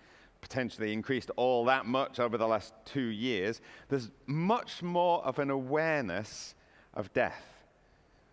potentially 0.41 0.93
increased 0.93 1.31
all 1.37 1.65
that 1.65 1.87
much 1.87 2.19
over 2.19 2.39
the 2.39 2.47
last 2.47 2.73
two 2.85 3.01
years, 3.01 3.61
there's 3.89 4.11
much 4.27 4.83
more 4.83 5.25
of 5.25 5.39
an 5.39 5.51
awareness 5.51 6.55
of 6.95 7.13
death. 7.13 7.45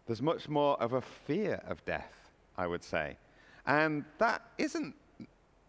There's 0.06 0.22
much 0.22 0.48
more 0.48 0.82
of 0.82 0.94
a 0.94 1.02
fear 1.02 1.62
of 1.68 1.84
death, 1.86 2.32
I 2.58 2.66
would 2.66 2.84
say. 2.84 3.18
And 3.66 4.06
that 4.20 4.42
isn't 4.58 4.96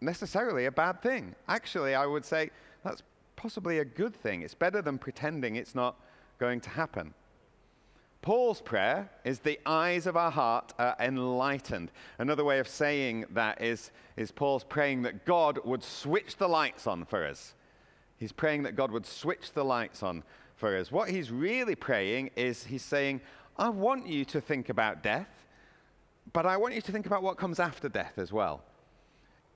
necessarily 0.01 0.65
a 0.65 0.71
bad 0.71 1.01
thing. 1.01 1.35
Actually, 1.47 1.93
I 1.93 2.05
would 2.05 2.23
say 2.23 2.49
that's 2.83 3.03
possibly 3.35 3.79
a 3.79 3.85
good 3.85 4.15
thing. 4.15 4.41
It's 4.41 4.53
better 4.53 4.81
than 4.81 4.97
pretending 4.97 5.57
it's 5.57 5.75
not 5.75 5.99
going 6.39 6.61
to 6.61 6.69
happen. 6.69 7.13
Paul's 8.21 8.59
prayer 8.59 9.09
is 9.23 9.39
the 9.39 9.59
eyes 9.65 10.05
of 10.05 10.17
our 10.17 10.31
heart 10.31 10.73
are 10.77 10.95
enlightened. 10.99 11.91
Another 12.17 12.43
way 12.43 12.59
of 12.59 12.67
saying 12.67 13.25
that 13.31 13.61
is, 13.61 13.91
is 14.17 14.29
Paul's 14.29 14.65
praying 14.65 15.03
that 15.03 15.25
God 15.25 15.59
would 15.63 15.83
switch 15.83 16.35
the 16.35 16.49
lights 16.49 16.85
on 16.85 17.05
for 17.05 17.25
us. 17.25 17.53
He's 18.17 18.33
praying 18.33 18.63
that 18.63 18.75
God 18.75 18.91
would 18.91 19.05
switch 19.05 19.53
the 19.53 19.63
lights 19.63 20.03
on 20.03 20.23
for 20.55 20.75
us. 20.75 20.91
What 20.91 21.09
he's 21.09 21.31
really 21.31 21.75
praying 21.75 22.31
is 22.35 22.65
he's 22.65 22.83
saying, 22.83 23.21
I 23.57 23.69
want 23.69 24.07
you 24.07 24.25
to 24.25 24.41
think 24.41 24.67
about 24.67 25.01
death, 25.01 25.45
but 26.33 26.45
I 26.45 26.57
want 26.57 26.75
you 26.75 26.81
to 26.81 26.91
think 26.91 27.05
about 27.05 27.23
what 27.23 27.37
comes 27.37 27.59
after 27.59 27.87
death 27.87 28.17
as 28.17 28.33
well. 28.33 28.63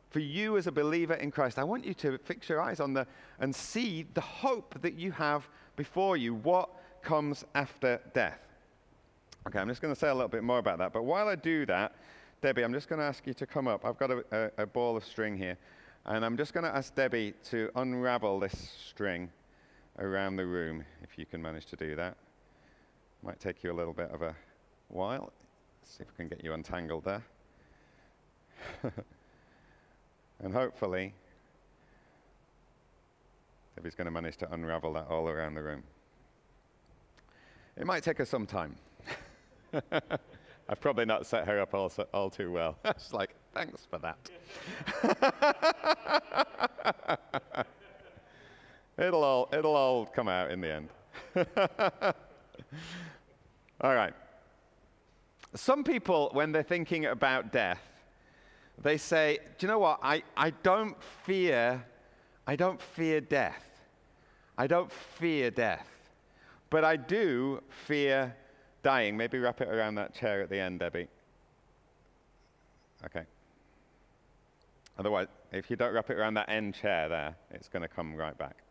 For 0.10 0.20
you 0.20 0.56
as 0.58 0.68
a 0.68 0.72
believer 0.72 1.16
in 1.16 1.32
Christ, 1.32 1.60
I 1.60 1.66
want 1.66 1.84
you 1.84 1.94
to 1.96 2.18
fix 2.20 2.48
your 2.48 2.62
eyes 2.62 2.80
on 2.80 2.94
the 2.94 3.06
and 3.40 3.54
see 3.54 4.06
the 4.14 4.22
hope 4.22 4.82
that 4.82 4.94
you 4.94 5.12
have 5.12 5.50
before 5.76 6.16
you, 6.16 6.36
what 6.36 6.70
comes 7.02 7.44
after 7.56 8.00
death. 8.14 8.40
Okay, 9.48 9.60
I'm 9.60 9.68
just 9.68 9.82
going 9.82 9.94
to 9.94 10.00
say 10.00 10.10
a 10.10 10.14
little 10.14 10.30
bit 10.30 10.44
more 10.44 10.60
about 10.60 10.78
that. 10.78 10.94
But 10.94 11.04
while 11.04 11.28
I 11.28 11.36
do 11.36 11.66
that, 11.66 11.96
Debbie, 12.42 12.64
I'm 12.64 12.74
just 12.74 12.88
going 12.88 13.00
to 13.00 13.06
ask 13.06 13.28
you 13.28 13.34
to 13.34 13.46
come 13.46 13.68
up. 13.68 13.86
I've 13.86 13.98
got 13.98 14.12
a, 14.12 14.24
a, 14.32 14.64
a 14.64 14.66
ball 14.66 14.96
of 14.96 15.04
string 15.04 15.38
here. 15.38 15.58
And 16.06 16.26
I'm 16.26 16.38
just 16.38 16.54
going 16.54 16.66
to 16.66 16.76
ask 16.76 16.94
Debbie 16.96 17.34
to 17.46 17.70
unravel 17.76 18.40
this 18.40 18.72
string 18.90 19.30
around 20.00 20.38
the 20.38 20.46
room, 20.46 20.84
if 21.02 21.18
you 21.18 21.26
can 21.26 21.42
manage 21.42 21.66
to 21.68 21.76
do 21.76 21.96
that. 21.96 22.18
Might 23.22 23.40
take 23.40 23.64
you 23.64 23.72
a 23.72 23.74
little 23.74 23.94
bit 23.94 24.12
of 24.12 24.22
a 24.22 24.36
while. 24.90 25.32
Let's 25.82 25.98
see 25.98 26.04
if 26.04 26.10
we 26.10 26.16
can 26.16 26.28
get 26.28 26.44
you 26.44 26.54
untangled 26.54 27.06
there. 27.06 27.24
and 30.44 30.54
hopefully, 30.54 31.14
Debbie's 33.76 33.96
going 33.96 34.06
to 34.06 34.12
manage 34.12 34.38
to 34.38 34.54
unravel 34.54 34.94
that 34.94 35.08
all 35.10 35.30
around 35.30 35.56
the 35.56 35.64
room. 35.64 35.84
It 37.78 37.86
might 37.86 38.04
take 38.04 38.20
us 38.20 38.30
some 38.30 38.46
time. 38.46 38.76
I've 40.70 40.80
probably 40.80 41.06
not 41.06 41.26
set 41.26 41.48
her 41.48 41.60
up 41.60 41.74
all, 41.74 41.92
all 42.14 42.30
too 42.30 42.52
well. 42.52 42.78
She's 42.98 43.14
like, 43.14 43.36
thanks 43.54 43.86
for 43.90 44.00
that. 44.00 44.18
it'll, 48.98 49.24
all, 49.24 49.50
it'll 49.52 49.76
all 49.76 50.06
come 50.06 50.28
out 50.28 50.52
in 50.52 50.62
the 50.62 50.74
end. 50.74 50.90
all 53.82 53.94
right. 53.94 54.14
Some 55.56 55.84
people, 55.84 56.30
when 56.34 56.52
they're 56.52 56.64
thinking 56.64 57.06
about 57.06 57.52
death, 57.52 57.82
they 58.82 58.98
say, 58.98 59.40
do 59.58 59.66
you 59.66 59.72
know 59.72 59.80
what? 59.80 60.00
I, 60.02 60.24
I 60.36 60.50
don't 60.50 60.96
fear, 61.26 61.86
I 62.48 62.56
don't 62.56 62.82
fear 62.82 63.22
death. 63.22 63.64
I 64.58 64.68
don't 64.68 64.92
fear 64.92 65.52
death. 65.52 65.88
But 66.70 66.84
I 66.84 66.96
do 66.96 67.62
fear 67.86 68.36
dying. 68.84 69.18
Maybe 69.18 69.40
wrap 69.40 69.62
it 69.62 69.68
around 69.68 69.96
that 69.96 70.14
chair 70.14 70.42
at 70.42 70.50
the 70.50 70.60
end, 70.60 70.80
Debbie. 70.80 71.08
Okay. 73.06 73.24
Otherwise, 75.00 75.28
if 75.52 75.70
you 75.70 75.76
don't 75.76 75.94
wrap 75.94 76.10
it 76.10 76.18
around 76.18 76.36
that 76.36 76.50
end 76.50 76.76
chair 76.76 77.10
there, 77.10 77.36
it's 77.52 77.68
going 77.68 77.82
to 77.82 77.88
come 77.88 78.16
right 78.16 78.38
back. 78.38 78.58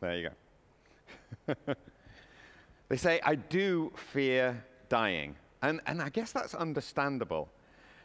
There 0.00 0.16
you 0.16 0.30
go. 1.46 1.54
they 2.88 2.96
say, 2.96 3.20
I 3.22 3.36
do 3.36 3.92
fear 3.94 4.64
dying. 4.88 5.36
And, 5.62 5.80
and 5.86 6.02
I 6.02 6.08
guess 6.08 6.32
that's 6.32 6.56
understandable. 6.56 7.48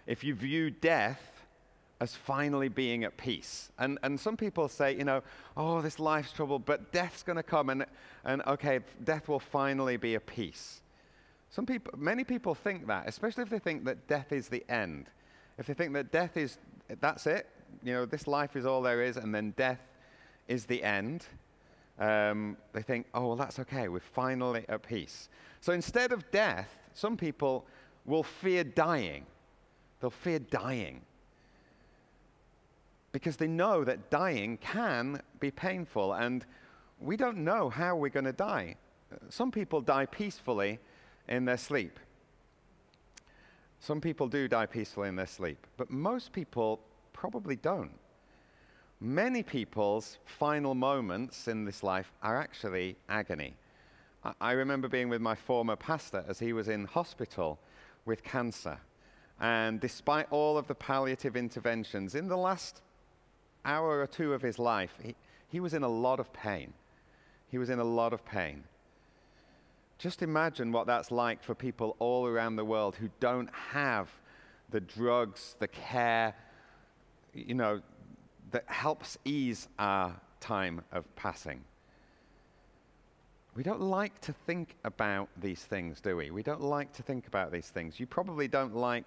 If 0.05 0.23
you 0.23 0.35
view 0.35 0.69
death 0.69 1.36
as 1.99 2.15
finally 2.15 2.69
being 2.69 3.03
at 3.03 3.17
peace. 3.17 3.71
And, 3.79 3.97
and 4.03 4.19
some 4.19 4.37
people 4.37 4.67
say, 4.67 4.95
you 4.95 5.03
know, 5.03 5.23
oh, 5.55 5.81
this 5.81 5.99
life's 5.99 6.31
trouble, 6.31 6.59
but 6.59 6.91
death's 6.91 7.23
going 7.23 7.37
to 7.37 7.43
come, 7.43 7.69
and, 7.69 7.85
and 8.23 8.41
okay, 8.45 8.81
death 9.03 9.27
will 9.27 9.39
finally 9.39 9.97
be 9.97 10.15
a 10.15 10.19
peace. 10.19 10.81
Some 11.49 11.65
people, 11.65 11.93
many 11.97 12.23
people 12.23 12.53
think 12.53 12.87
that, 12.87 13.07
especially 13.07 13.43
if 13.43 13.49
they 13.49 13.59
think 13.59 13.85
that 13.85 14.07
death 14.07 14.31
is 14.31 14.47
the 14.47 14.63
end. 14.69 15.09
If 15.57 15.65
they 15.65 15.73
think 15.73 15.93
that 15.93 16.11
death 16.11 16.37
is, 16.37 16.59
that's 16.99 17.25
it, 17.25 17.47
you 17.83 17.93
know, 17.93 18.05
this 18.05 18.27
life 18.27 18.55
is 18.55 18.65
all 18.65 18.81
there 18.81 19.01
is, 19.01 19.17
and 19.17 19.33
then 19.33 19.53
death 19.57 19.81
is 20.47 20.65
the 20.65 20.83
end, 20.83 21.25
um, 21.99 22.57
they 22.73 22.83
think, 22.83 23.07
oh, 23.15 23.27
well, 23.27 23.35
that's 23.35 23.57
okay, 23.59 23.87
we're 23.87 23.99
finally 23.99 24.65
at 24.69 24.83
peace. 24.83 25.29
So 25.61 25.73
instead 25.73 26.11
of 26.11 26.29
death, 26.29 26.77
some 26.93 27.17
people 27.17 27.65
will 28.05 28.23
fear 28.23 28.63
dying. 28.63 29.25
They'll 29.99 30.11
fear 30.11 30.37
dying 30.37 31.01
because 33.11 33.37
they 33.37 33.47
know 33.47 33.83
that 33.83 34.09
dying 34.09 34.57
can 34.57 35.21
be 35.39 35.51
painful 35.51 36.13
and 36.13 36.45
we 36.99 37.15
don't 37.15 37.37
know 37.37 37.69
how 37.69 37.95
we're 37.95 38.09
going 38.09 38.25
to 38.25 38.33
die. 38.33 38.75
Some 39.29 39.51
people 39.51 39.81
die 39.81 40.05
peacefully 40.05 40.79
in 41.27 41.45
their 41.45 41.57
sleep. 41.57 41.99
Some 43.79 44.01
people 44.01 44.27
do 44.27 44.47
die 44.47 44.65
peacefully 44.65 45.09
in 45.09 45.15
their 45.15 45.27
sleep, 45.27 45.67
but 45.77 45.89
most 45.91 46.31
people 46.31 46.79
probably 47.13 47.55
don't. 47.55 47.91
Many 48.99 49.43
people's 49.43 50.17
final 50.25 50.73
moments 50.73 51.47
in 51.47 51.65
this 51.65 51.83
life 51.83 52.11
are 52.23 52.39
actually 52.39 52.97
agony. 53.09 53.53
I, 54.41 54.53
remember 54.53 54.87
being 54.87 55.09
with 55.09 55.21
my 55.21 55.35
former 55.35 55.75
pastor 55.75 56.25
as 56.27 56.39
he 56.39 56.51
was 56.51 56.67
in 56.67 56.85
hospital 56.85 57.59
with 58.05 58.23
cancer. 58.23 58.77
And 59.39 59.79
despite 59.79 60.25
all 60.31 60.57
of 60.57 60.67
the 60.67 60.75
palliative 60.75 61.35
interventions, 61.37 62.15
in 62.15 62.27
the 62.27 62.35
last 62.35 62.81
hour 63.67 63.99
or 63.99 64.07
two 64.07 64.33
of 64.33 64.41
his 64.41 64.57
life, 64.57 64.95
he, 65.03 65.15
he 65.49 65.59
was 65.59 65.73
in 65.73 65.83
a 65.83 65.87
lot 65.87 66.19
of 66.19 66.31
pain. 66.33 66.73
He 67.49 67.57
was 67.57 67.69
in 67.69 67.79
a 67.79 67.83
lot 67.83 68.13
of 68.13 68.25
pain. 68.25 68.63
Just 69.99 70.21
imagine 70.21 70.71
what 70.71 70.87
that's 70.87 71.11
like 71.11 71.43
for 71.43 71.53
people 71.55 71.95
all 71.99 72.25
around 72.25 72.55
the 72.55 72.65
world 72.65 72.95
who 72.95 73.09
don't 73.19 73.49
have 73.71 74.09
the 74.69 74.79
drugs, 74.79 75.55
the 75.59 75.67
care, 75.67 76.33
you 77.33 77.53
know, 77.53 77.81
that 78.51 78.63
helps 78.67 79.17
ease 79.25 79.67
our 79.79 80.15
time 80.39 80.81
of 80.91 81.03
passing. 81.15 81.61
We 83.55 83.63
don't 83.63 83.81
like 83.81 84.21
to 84.21 84.33
think 84.33 84.75
about 84.83 85.29
these 85.41 85.63
things, 85.63 85.99
do 85.99 86.15
we? 86.15 86.29
We 86.29 86.43
don't 86.43 86.61
like 86.61 86.93
to 86.93 87.03
think 87.03 87.25
about 87.25 87.51
these 87.51 87.69
things. 87.69 87.99
You 87.99 88.05
probably 88.05 88.47
don't 88.47 88.75
like 88.75 89.05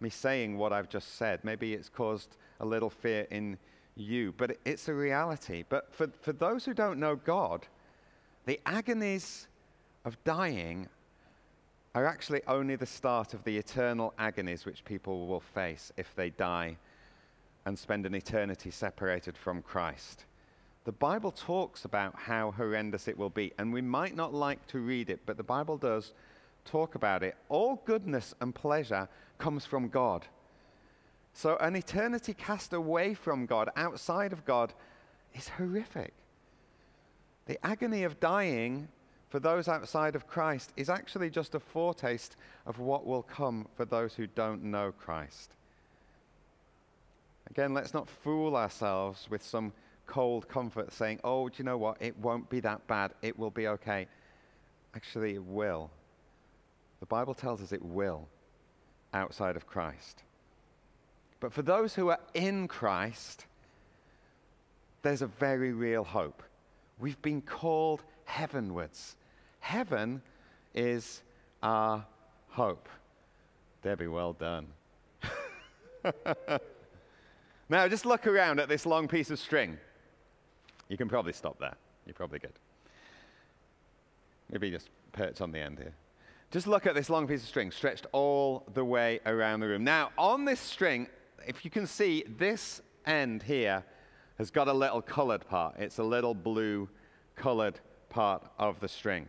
me 0.00 0.08
saying 0.08 0.56
what 0.56 0.72
I've 0.72 0.88
just 0.88 1.16
said. 1.16 1.42
Maybe 1.42 1.74
it's 1.74 1.88
caused 1.88 2.36
a 2.60 2.64
little 2.64 2.90
fear 2.90 3.26
in 3.30 3.58
you, 3.98 4.34
but 4.36 4.56
it's 4.64 4.88
a 4.88 4.94
reality. 4.94 5.64
But 5.68 5.92
for, 5.92 6.08
for 6.20 6.32
those 6.32 6.64
who 6.64 6.74
don't 6.74 6.98
know 6.98 7.16
God, 7.16 7.66
the 8.46 8.60
agonies 8.66 9.48
of 10.04 10.22
dying 10.24 10.88
are 11.94 12.06
actually 12.06 12.42
only 12.46 12.76
the 12.76 12.86
start 12.86 13.34
of 13.34 13.44
the 13.44 13.56
eternal 13.56 14.14
agonies 14.18 14.64
which 14.64 14.84
people 14.84 15.26
will 15.26 15.40
face 15.40 15.92
if 15.96 16.14
they 16.14 16.30
die 16.30 16.76
and 17.66 17.78
spend 17.78 18.06
an 18.06 18.14
eternity 18.14 18.70
separated 18.70 19.36
from 19.36 19.62
Christ. 19.62 20.24
The 20.84 20.92
Bible 20.92 21.32
talks 21.32 21.84
about 21.84 22.14
how 22.16 22.52
horrendous 22.52 23.08
it 23.08 23.18
will 23.18 23.30
be, 23.30 23.52
and 23.58 23.72
we 23.72 23.82
might 23.82 24.16
not 24.16 24.32
like 24.32 24.66
to 24.68 24.78
read 24.78 25.10
it, 25.10 25.20
but 25.26 25.36
the 25.36 25.42
Bible 25.42 25.76
does 25.76 26.14
talk 26.64 26.94
about 26.94 27.22
it. 27.22 27.36
All 27.48 27.82
goodness 27.84 28.34
and 28.40 28.54
pleasure 28.54 29.08
comes 29.36 29.66
from 29.66 29.88
God. 29.88 30.24
So, 31.38 31.56
an 31.58 31.76
eternity 31.76 32.34
cast 32.34 32.72
away 32.72 33.14
from 33.14 33.46
God, 33.46 33.70
outside 33.76 34.32
of 34.32 34.44
God, 34.44 34.72
is 35.34 35.48
horrific. 35.48 36.12
The 37.46 37.64
agony 37.64 38.02
of 38.02 38.18
dying 38.18 38.88
for 39.30 39.38
those 39.38 39.68
outside 39.68 40.16
of 40.16 40.26
Christ 40.26 40.72
is 40.76 40.90
actually 40.90 41.30
just 41.30 41.54
a 41.54 41.60
foretaste 41.60 42.34
of 42.66 42.80
what 42.80 43.06
will 43.06 43.22
come 43.22 43.68
for 43.76 43.84
those 43.84 44.14
who 44.14 44.26
don't 44.26 44.64
know 44.64 44.90
Christ. 44.90 45.52
Again, 47.48 47.72
let's 47.72 47.94
not 47.94 48.08
fool 48.08 48.56
ourselves 48.56 49.28
with 49.30 49.44
some 49.44 49.72
cold 50.08 50.48
comfort 50.48 50.92
saying, 50.92 51.20
oh, 51.22 51.48
do 51.48 51.54
you 51.58 51.64
know 51.64 51.78
what? 51.78 51.98
It 52.00 52.18
won't 52.18 52.50
be 52.50 52.58
that 52.60 52.84
bad. 52.88 53.12
It 53.22 53.38
will 53.38 53.52
be 53.52 53.68
okay. 53.68 54.08
Actually, 54.92 55.34
it 55.34 55.44
will. 55.44 55.88
The 56.98 57.06
Bible 57.06 57.34
tells 57.34 57.62
us 57.62 57.70
it 57.70 57.84
will 57.84 58.26
outside 59.14 59.54
of 59.54 59.68
Christ. 59.68 60.24
But 61.40 61.52
for 61.52 61.62
those 61.62 61.94
who 61.94 62.08
are 62.08 62.18
in 62.34 62.68
Christ, 62.68 63.46
there's 65.02 65.22
a 65.22 65.26
very 65.26 65.72
real 65.72 66.04
hope. 66.04 66.42
We've 66.98 67.20
been 67.22 67.42
called 67.42 68.02
heavenwards. 68.24 69.16
Heaven 69.60 70.20
is 70.74 71.22
our 71.62 72.04
hope. 72.48 72.88
Debbie, 73.82 74.08
well 74.08 74.32
done. 74.32 74.66
now, 77.68 77.86
just 77.88 78.04
look 78.04 78.26
around 78.26 78.58
at 78.58 78.68
this 78.68 78.84
long 78.84 79.06
piece 79.06 79.30
of 79.30 79.38
string. 79.38 79.78
You 80.88 80.96
can 80.96 81.08
probably 81.08 81.32
stop 81.32 81.58
there. 81.58 81.76
You're 82.06 82.14
probably 82.14 82.38
good. 82.40 82.52
Maybe 84.50 84.70
just 84.70 84.88
perch 85.12 85.40
on 85.40 85.52
the 85.52 85.58
end 85.58 85.78
here. 85.78 85.92
Just 86.50 86.66
look 86.66 86.86
at 86.86 86.94
this 86.94 87.10
long 87.10 87.26
piece 87.28 87.42
of 87.42 87.48
string 87.48 87.70
stretched 87.70 88.06
all 88.12 88.64
the 88.72 88.84
way 88.84 89.20
around 89.26 89.60
the 89.60 89.68
room. 89.68 89.84
Now, 89.84 90.10
on 90.16 90.46
this 90.46 90.58
string, 90.58 91.06
if 91.46 91.64
you 91.64 91.70
can 91.70 91.86
see, 91.86 92.24
this 92.26 92.82
end 93.06 93.42
here 93.42 93.84
has 94.38 94.50
got 94.50 94.68
a 94.68 94.72
little 94.72 95.02
colored 95.02 95.46
part. 95.48 95.74
It's 95.78 95.98
a 95.98 96.04
little 96.04 96.34
blue 96.34 96.88
colored 97.34 97.80
part 98.08 98.44
of 98.58 98.80
the 98.80 98.88
string. 98.88 99.28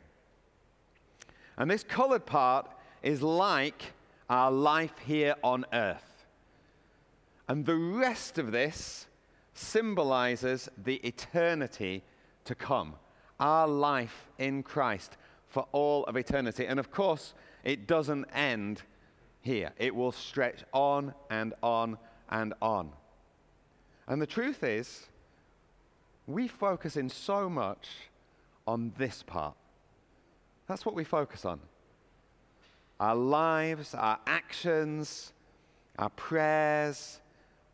And 1.58 1.70
this 1.70 1.84
colored 1.84 2.26
part 2.26 2.70
is 3.04 3.22
like 3.22 3.94
our 4.30 4.52
life 4.52 4.94
here 5.06 5.36
on 5.44 5.66
earth. 5.74 6.26
And 7.48 7.66
the 7.66 7.76
rest 7.76 8.38
of 8.38 8.52
this 8.52 9.08
symbolizes 9.54 10.70
the 10.78 10.96
eternity 10.98 12.04
to 12.46 12.56
come, 12.56 12.94
our 13.40 13.68
life 13.68 14.28
in 14.38 14.64
Christ 14.64 15.18
for 15.48 15.68
all 15.72 16.06
of 16.06 16.16
eternity. 16.16 16.66
And 16.66 16.80
of 16.80 16.92
course, 16.92 17.34
it 17.64 17.88
doesn't 17.88 18.26
end 18.34 18.84
here, 19.42 19.72
it 19.78 19.96
will 19.96 20.12
stretch 20.12 20.64
on 20.74 21.14
and 21.30 21.54
on 21.64 21.98
and 22.30 22.54
on. 22.62 22.92
And 24.08 24.22
the 24.22 24.28
truth 24.28 24.64
is, 24.64 25.08
we 26.28 26.48
focus 26.48 26.98
in 26.98 27.10
so 27.10 27.50
much 27.50 27.88
on 28.68 28.94
this 28.98 29.24
part. 29.24 29.56
That's 30.68 30.86
what 30.86 30.96
we 30.96 31.04
focus 31.04 31.46
on. 31.46 31.60
Our 33.00 33.16
lives, 33.16 33.96
our 33.96 34.20
actions, 34.28 35.34
our 35.98 36.10
prayers, 36.10 37.22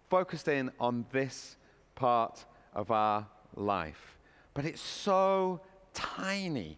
focused 0.10 0.48
in 0.48 0.72
on 0.80 1.06
this 1.12 1.58
part 1.96 2.46
of 2.74 2.92
our 2.92 3.28
life. 3.56 4.18
But 4.54 4.66
it's 4.66 4.82
so 4.82 5.60
tiny 5.94 6.78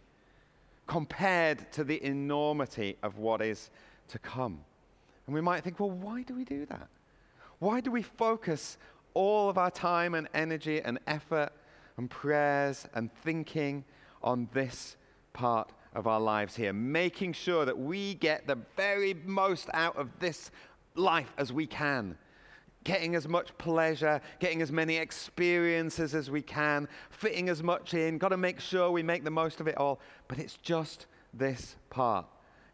compared 0.88 1.72
to 1.74 1.84
the 1.84 2.04
enormity 2.04 2.98
of 3.04 3.18
what 3.18 3.42
is 3.42 3.70
to 4.08 4.20
come. 4.20 4.62
And 5.28 5.36
we 5.36 5.42
might 5.42 5.64
think, 5.64 5.80
well, 5.80 5.92
why 5.92 6.24
do 6.24 6.34
we 6.34 6.44
do 6.44 6.66
that? 6.66 6.88
Why 7.60 7.82
do 7.82 7.92
we 7.92 8.02
focus 8.02 8.78
all 9.14 9.50
of 9.50 9.58
our 9.58 9.70
time 9.70 10.16
and 10.16 10.28
energy 10.34 10.82
and 10.82 11.00
effort 11.06 11.52
and 11.98 12.10
prayers 12.10 12.88
and 12.94 13.14
thinking 13.24 13.84
on 14.24 14.48
this 14.54 14.96
part 15.34 15.72
of 15.94 16.08
our 16.08 16.20
lives 16.20 16.56
here, 16.56 16.74
making 16.74 17.34
sure 17.34 17.66
that 17.66 17.78
we 17.78 18.14
get 18.16 18.48
the 18.48 18.58
very 18.76 19.14
most 19.26 19.68
out 19.74 19.96
of 19.98 20.10
this 20.20 20.52
life 20.96 21.34
as 21.38 21.54
we 21.54 21.68
can? 21.68 22.18
getting 22.88 23.16
as 23.16 23.28
much 23.28 23.56
pleasure, 23.58 24.22
getting 24.40 24.62
as 24.62 24.72
many 24.72 24.96
experiences 24.96 26.16
as 26.16 26.32
we 26.32 26.42
can, 26.42 26.88
fitting 27.10 27.50
as 27.50 27.62
much 27.62 27.94
in, 27.94 28.18
got 28.18 28.30
to 28.30 28.38
make 28.38 28.62
sure 28.62 28.90
we 28.92 29.04
make 29.04 29.26
the 29.26 29.30
most 29.30 29.60
of 29.60 29.68
it 29.68 29.78
all. 29.78 30.00
But 30.30 30.40
it's 30.40 30.56
just 30.56 31.06
this 31.34 31.76
part. 31.90 32.26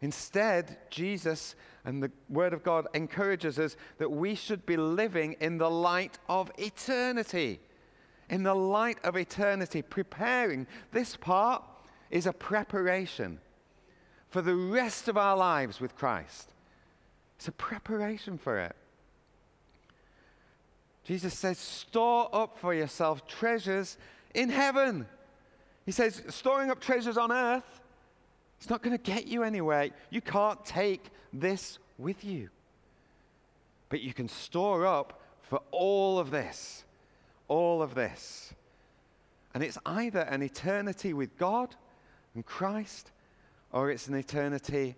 Instead, 0.04 0.76
Jesus 0.90 1.54
and 1.86 2.02
the 2.02 2.12
Word 2.28 2.52
of 2.52 2.62
God 2.62 2.86
encourages 2.92 3.58
us 3.58 3.74
that 3.96 4.10
we 4.10 4.34
should 4.34 4.66
be 4.66 4.76
living 4.76 5.34
in 5.40 5.56
the 5.56 5.70
light 5.70 6.18
of 6.28 6.52
eternity. 6.58 7.58
In 8.28 8.42
the 8.42 8.54
light 8.54 8.98
of 9.02 9.16
eternity, 9.16 9.80
preparing. 9.80 10.66
This 10.92 11.16
part 11.16 11.62
is 12.10 12.26
a 12.26 12.34
preparation 12.34 13.40
for 14.28 14.42
the 14.42 14.54
rest 14.54 15.08
of 15.08 15.16
our 15.16 15.38
lives 15.38 15.80
with 15.80 15.96
Christ. 15.96 16.52
It's 17.36 17.48
a 17.48 17.52
preparation 17.52 18.36
for 18.36 18.58
it. 18.58 18.76
Jesus 21.04 21.32
says, 21.32 21.56
store 21.56 22.28
up 22.30 22.58
for 22.58 22.74
yourself 22.74 23.26
treasures 23.26 23.96
in 24.34 24.50
heaven. 24.50 25.06
He 25.86 25.92
says, 25.92 26.22
storing 26.28 26.70
up 26.70 26.82
treasures 26.82 27.16
on 27.16 27.32
earth, 27.32 27.80
it's 28.58 28.70
not 28.70 28.82
going 28.82 28.96
to 28.96 29.02
get 29.02 29.26
you 29.26 29.42
anywhere. 29.42 29.90
You 30.10 30.20
can't 30.20 30.64
take 30.64 31.10
this 31.32 31.78
with 31.98 32.24
you. 32.24 32.48
But 33.88 34.00
you 34.00 34.14
can 34.14 34.28
store 34.28 34.86
up 34.86 35.20
for 35.42 35.60
all 35.70 36.18
of 36.18 36.30
this. 36.30 36.84
All 37.48 37.82
of 37.82 37.94
this. 37.94 38.52
And 39.52 39.62
it's 39.62 39.78
either 39.86 40.20
an 40.20 40.42
eternity 40.42 41.12
with 41.12 41.36
God 41.38 41.76
and 42.34 42.44
Christ, 42.44 43.12
or 43.72 43.90
it's 43.90 44.08
an 44.08 44.14
eternity 44.14 44.96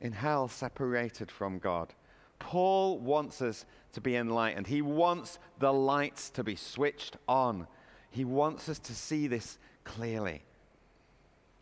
in 0.00 0.12
hell 0.12 0.48
separated 0.48 1.30
from 1.30 1.58
God. 1.58 1.92
Paul 2.38 2.98
wants 2.98 3.42
us 3.42 3.66
to 3.92 4.00
be 4.00 4.16
enlightened. 4.16 4.66
He 4.66 4.82
wants 4.82 5.38
the 5.58 5.72
lights 5.72 6.30
to 6.30 6.44
be 6.44 6.56
switched 6.56 7.16
on. 7.28 7.66
He 8.10 8.24
wants 8.24 8.68
us 8.68 8.78
to 8.78 8.94
see 8.94 9.26
this 9.26 9.58
clearly. 9.84 10.42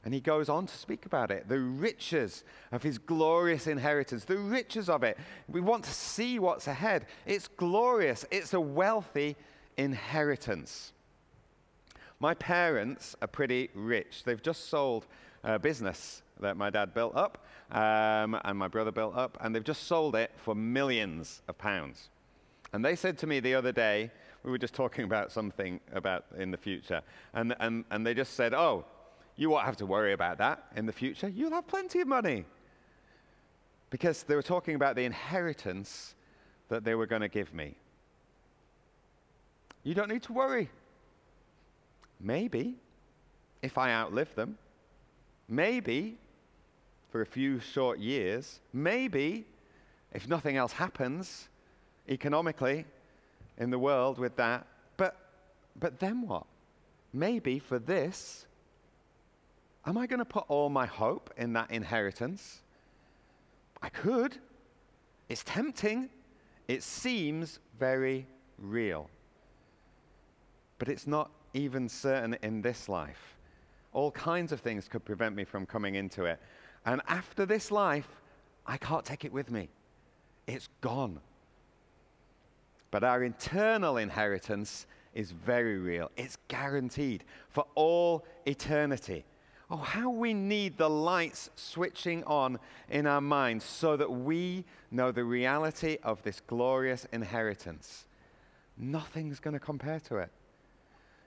And 0.09 0.15
he 0.15 0.23
goes 0.23 0.49
on 0.49 0.67
to 0.67 0.75
speak 0.75 1.05
about 1.05 1.31
it 1.31 1.51
the 1.51 1.61
riches 1.61 2.43
of 2.73 2.83
his 2.83 2.97
glorious 2.97 3.67
inheritance, 3.67 4.25
the 4.25 4.39
riches 4.39 4.89
of 4.89 5.03
it. 5.03 5.19
We 5.49 5.61
want 5.61 5.85
to 5.85 5.93
see 5.93 6.39
what's 6.39 6.67
ahead. 6.67 7.05
It's 7.27 7.47
glorious, 7.47 8.25
it's 8.31 8.55
a 8.55 8.61
wealthy 8.61 9.37
inheritance. 9.77 10.95
My 12.21 12.33
parents 12.33 13.17
are 13.21 13.29
pretty 13.29 13.69
rich. 13.75 14.23
They've 14.25 14.43
just 14.43 14.71
sold 14.71 15.05
a 15.45 15.59
business 15.59 16.23
that 16.41 16.57
my 16.57 16.71
dad 16.71 16.95
built 16.95 17.15
up 17.15 17.45
um, 17.71 18.41
and 18.47 18.57
my 18.57 18.69
brother 18.69 18.91
built 18.91 19.15
up, 19.15 19.37
and 19.43 19.55
they've 19.55 19.63
just 19.63 19.83
sold 19.83 20.17
it 20.17 20.31
for 20.39 20.55
millions 20.55 21.43
of 21.49 21.59
pounds. 21.59 22.09
And 22.73 22.83
they 22.83 22.97
said 22.97 23.19
to 23.19 23.27
me 23.27 23.41
the 23.41 23.55
other 23.55 23.73
day, 23.73 24.11
we 24.43 24.51
were 24.51 24.57
just 24.57 24.73
talking 24.73 25.05
about 25.05 25.31
something 25.33 25.81
about 25.93 26.25
in 26.39 26.51
the 26.51 26.57
future, 26.57 27.03
and, 27.35 27.55
and, 27.61 27.85
and 27.91 28.07
they 28.07 28.15
just 28.15 28.33
said, 28.33 28.55
Oh, 28.55 28.87
you 29.39 29.49
won't 29.49 29.65
have 29.65 29.77
to 29.77 29.87
worry 29.87 30.13
about 30.13 30.39
that 30.39 30.65
in 30.75 30.85
the 30.85 30.93
future. 30.93 31.29
You'll 31.29 31.53
have 31.53 31.69
plenty 31.69 32.01
of 32.01 32.09
money. 32.09 32.45
Because 33.89 34.25
they 34.25 34.35
were 34.35 34.43
talking 34.43 34.75
about 34.75 34.97
the 34.97 35.05
inheritance 35.05 36.17
that 36.69 36.85
they 36.85 36.97
were 36.97 37.07
going 37.07 37.23
to 37.23 37.29
give 37.29 37.55
me. 37.55 37.77
You 39.85 39.95
don't 39.95 40.11
need 40.11 40.25
to 40.25 40.33
worry. 40.33 40.69
Maybe, 42.21 42.75
if 43.63 43.79
I 43.79 43.93
outlive 43.93 44.35
them, 44.35 44.59
maybe 45.49 46.19
for 47.13 47.23
a 47.23 47.27
few 47.27 47.61
short 47.61 48.01
years, 48.01 48.59
maybe, 48.73 49.47
if 50.13 50.29
nothing 50.29 50.57
else 50.57 50.73
happens 50.73 51.49
economically 52.09 52.85
in 53.57 53.71
the 53.71 53.79
world 53.79 54.19
with 54.19 54.35
that, 54.35 54.67
but, 54.97 55.17
but 55.79 56.01
then 56.01 56.27
what? 56.27 56.45
Maybe 57.13 57.61
for 57.61 57.79
this, 57.79 58.48
am 59.89 59.97
I 59.97 60.07
going 60.07 60.19
to 60.19 60.25
put 60.25 60.45
all 60.49 60.69
my 60.69 60.87
hope 60.87 61.33
in 61.37 61.55
that 61.55 61.71
inheritance? 61.71 62.61
I 63.83 63.89
could. 63.89 64.37
It's 65.29 65.43
tempting. 65.45 66.11
It 66.69 66.83
seems 66.83 67.59
very 67.79 68.27
real. 68.59 69.09
But 70.79 70.89
it's 70.89 71.07
not 71.07 71.31
even 71.55 71.89
certain 71.89 72.37
in 72.43 72.61
this 72.61 72.89
life. 72.89 73.37
All 73.93 74.11
kinds 74.11 74.53
of 74.53 74.61
things 74.61 74.87
could 74.89 75.05
prevent 75.05 75.35
me 75.35 75.45
from 75.45 75.65
coming 75.65 75.95
into 75.95 76.25
it. 76.25 76.39
And 76.85 77.01
after 77.09 77.47
this 77.47 77.71
life, 77.71 78.09
I 78.67 78.77
can't 78.77 79.05
take 79.05 79.25
it 79.25 79.33
with 79.33 79.51
me. 79.51 79.71
It's 80.47 80.69
gone. 80.83 81.21
But 82.91 83.05
our 83.05 83.25
internal 83.25 83.97
inheritance 83.97 84.87
is 85.15 85.33
very 85.33 85.79
real. 85.79 86.11
It's 86.17 86.37
guaranteed 86.49 87.25
for 87.49 87.65
all 87.75 88.25
eternity. 88.47 89.25
Oh, 89.71 89.77
how 89.77 90.09
we 90.09 90.33
need 90.33 90.79
the 90.79 90.89
lights 90.89 91.51
switching 91.55 92.25
on 92.25 92.59
in 92.89 93.07
our 93.07 93.21
minds 93.21 93.65
so 93.65 93.97
that 93.99 94.11
we 94.11 94.65
know 94.91 95.13
the 95.13 95.25
reality 95.25 95.99
of 96.03 96.23
this 96.23 96.41
glorious 96.41 97.07
inheritance. 97.13 98.07
Nothing's 98.79 99.41
going 99.41 99.55
to 99.55 99.61
compare 99.61 100.01
to 100.01 100.19
it. 100.19 100.31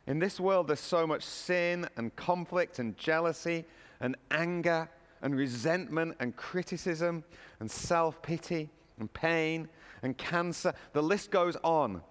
In 0.08 0.18
this 0.18 0.40
world, 0.40 0.68
there's 0.68 0.80
so 0.80 1.06
much 1.06 1.24
sin 1.24 1.88
and 1.98 2.16
conflict 2.16 2.80
and 2.80 2.98
jealousy 2.98 3.64
and 4.00 4.18
anger 4.32 4.90
and 5.22 5.36
resentment 5.36 6.16
and 6.20 6.36
criticism 6.36 7.24
and 7.60 7.70
self 7.70 8.24
pity 8.24 8.70
and 9.00 9.14
pain 9.14 9.70
and 10.02 10.18
cancer. 10.18 10.74
The 10.94 11.04
list 11.04 11.30
goes 11.30 11.56
on. 11.64 12.02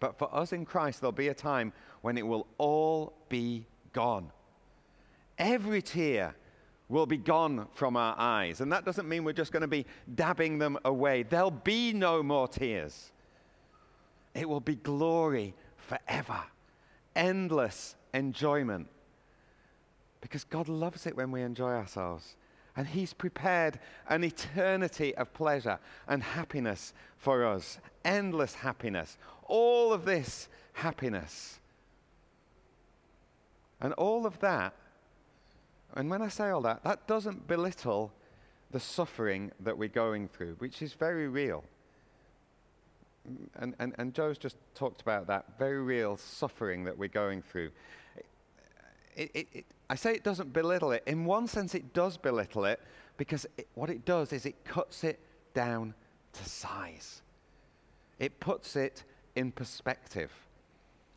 But 0.00 0.18
for 0.18 0.34
us 0.34 0.52
in 0.52 0.64
Christ, 0.64 1.00
there'll 1.00 1.12
be 1.12 1.28
a 1.28 1.34
time 1.34 1.74
when 2.00 2.16
it 2.16 2.26
will 2.26 2.46
all 2.56 3.12
be 3.28 3.66
gone. 3.92 4.30
Every 5.38 5.82
tear 5.82 6.34
will 6.88 7.06
be 7.06 7.16
gone 7.16 7.66
from 7.74 7.96
our 7.96 8.14
eyes. 8.18 8.60
And 8.60 8.72
that 8.72 8.84
doesn't 8.84 9.08
mean 9.08 9.24
we're 9.24 9.32
just 9.32 9.52
going 9.52 9.62
to 9.62 9.68
be 9.68 9.86
dabbing 10.14 10.58
them 10.58 10.78
away. 10.84 11.24
There'll 11.24 11.50
be 11.50 11.92
no 11.92 12.22
more 12.22 12.46
tears. 12.46 13.10
It 14.34 14.48
will 14.48 14.60
be 14.60 14.76
glory 14.76 15.54
forever, 15.76 16.40
endless 17.14 17.96
enjoyment. 18.14 18.88
Because 20.20 20.44
God 20.44 20.68
loves 20.68 21.06
it 21.06 21.16
when 21.16 21.30
we 21.30 21.42
enjoy 21.42 21.70
ourselves. 21.70 22.36
And 22.76 22.86
He's 22.86 23.14
prepared 23.14 23.78
an 24.08 24.22
eternity 24.22 25.14
of 25.16 25.32
pleasure 25.32 25.78
and 26.06 26.22
happiness 26.22 26.92
for 27.16 27.44
us. 27.44 27.78
Endless 28.04 28.54
happiness. 28.54 29.16
All 29.44 29.92
of 29.92 30.04
this 30.04 30.48
happiness. 30.74 31.58
And 33.80 33.92
all 33.94 34.26
of 34.26 34.38
that 34.40 34.74
and 35.96 36.10
when 36.10 36.22
I 36.22 36.28
say 36.28 36.50
all 36.50 36.60
that, 36.62 36.84
that 36.84 37.06
doesn't 37.06 37.48
belittle 37.48 38.12
the 38.70 38.80
suffering 38.80 39.50
that 39.60 39.76
we're 39.76 39.88
going 39.88 40.28
through, 40.28 40.56
which 40.58 40.82
is 40.82 40.92
very 40.92 41.28
real. 41.28 41.64
And, 43.56 43.74
and, 43.78 43.94
and 43.98 44.14
Joe's 44.14 44.38
just 44.38 44.56
talked 44.74 45.00
about 45.00 45.26
that 45.28 45.58
very 45.58 45.80
real 45.80 46.16
suffering 46.16 46.84
that 46.84 46.96
we're 46.96 47.08
going 47.08 47.42
through. 47.42 47.70
It, 49.16 49.30
it, 49.34 49.48
it, 49.52 49.64
I 49.88 49.94
say 49.94 50.12
it 50.12 50.22
doesn't 50.22 50.52
belittle 50.52 50.92
it. 50.92 51.02
In 51.06 51.24
one 51.24 51.48
sense, 51.48 51.74
it 51.74 51.92
does 51.92 52.16
belittle 52.16 52.66
it 52.66 52.80
because 53.16 53.46
what 53.74 53.88
it 53.88 54.04
does 54.04 54.32
is 54.32 54.46
it 54.46 54.64
cuts 54.64 55.02
it 55.02 55.18
down 55.54 55.94
to 56.34 56.44
size. 56.44 57.22
It 58.18 58.38
puts 58.38 58.76
it 58.76 59.04
in 59.34 59.50
perspective. 59.52 60.30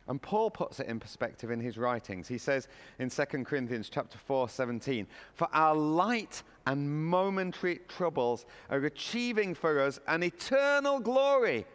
And 0.08 0.20
Paul 0.20 0.50
puts 0.50 0.80
it 0.80 0.86
in 0.88 0.98
perspective 0.98 1.50
in 1.50 1.60
his 1.60 1.78
writings. 1.78 2.26
He 2.26 2.38
says 2.38 2.68
in 2.98 3.10
2 3.10 3.24
Corinthians 3.44 3.88
chapter 3.88 4.18
4, 4.18 4.48
17, 4.48 5.06
For 5.34 5.48
our 5.52 5.74
light 5.74 6.42
and 6.66 7.06
momentary 7.06 7.80
troubles 7.88 8.44
are 8.70 8.78
achieving 8.78 9.54
for 9.54 9.80
us 9.80 10.00
an 10.08 10.22
eternal 10.22 10.98
glory 10.98 11.66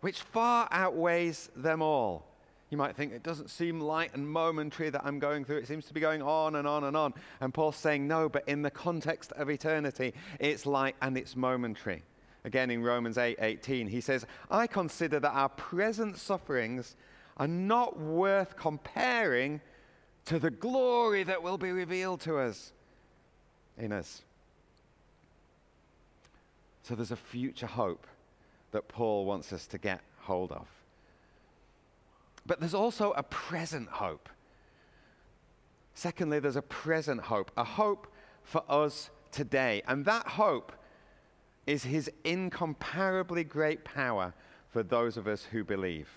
which 0.00 0.20
far 0.20 0.68
outweighs 0.70 1.50
them 1.56 1.82
all. 1.82 2.26
You 2.70 2.78
might 2.78 2.96
think 2.96 3.12
it 3.12 3.22
doesn't 3.22 3.50
seem 3.50 3.80
light 3.80 4.10
and 4.14 4.28
momentary 4.28 4.90
that 4.90 5.02
I'm 5.04 5.20
going 5.20 5.44
through. 5.44 5.58
It 5.58 5.68
seems 5.68 5.86
to 5.86 5.94
be 5.94 6.00
going 6.00 6.22
on 6.22 6.56
and 6.56 6.66
on 6.66 6.84
and 6.84 6.96
on. 6.96 7.14
And 7.40 7.54
Paul's 7.54 7.76
saying, 7.76 8.08
no, 8.08 8.28
but 8.28 8.48
in 8.48 8.62
the 8.62 8.70
context 8.70 9.32
of 9.32 9.48
eternity, 9.48 10.14
it's 10.40 10.66
light 10.66 10.96
and 11.00 11.16
it's 11.16 11.36
momentary. 11.36 12.02
Again, 12.44 12.70
in 12.70 12.82
Romans 12.82 13.18
8 13.18 13.38
18, 13.40 13.88
he 13.88 14.00
says, 14.00 14.24
I 14.50 14.66
consider 14.66 15.18
that 15.20 15.32
our 15.32 15.48
present 15.48 16.16
sufferings 16.16 16.96
are 17.36 17.48
not 17.48 17.98
worth 17.98 18.56
comparing 18.56 19.60
to 20.24 20.38
the 20.38 20.50
glory 20.50 21.22
that 21.22 21.42
will 21.42 21.58
be 21.58 21.70
revealed 21.70 22.20
to 22.22 22.38
us 22.38 22.72
in 23.78 23.92
us. 23.92 24.22
So 26.82 26.94
there's 26.94 27.12
a 27.12 27.16
future 27.16 27.66
hope 27.66 28.06
that 28.72 28.88
Paul 28.88 29.24
wants 29.24 29.52
us 29.52 29.66
to 29.68 29.78
get 29.78 30.00
hold 30.20 30.52
of. 30.52 30.66
But 32.46 32.60
there's 32.60 32.74
also 32.74 33.12
a 33.12 33.22
present 33.22 33.88
hope. 33.88 34.28
Secondly, 35.94 36.38
there's 36.38 36.56
a 36.56 36.62
present 36.62 37.22
hope, 37.22 37.50
a 37.56 37.64
hope 37.64 38.06
for 38.42 38.62
us 38.68 39.10
today. 39.32 39.82
And 39.88 40.04
that 40.04 40.28
hope 40.28 40.72
is 41.66 41.84
his 41.84 42.10
incomparably 42.24 43.44
great 43.44 43.84
power 43.84 44.32
for 44.68 44.82
those 44.82 45.16
of 45.16 45.26
us 45.26 45.44
who 45.44 45.64
believe. 45.64 46.08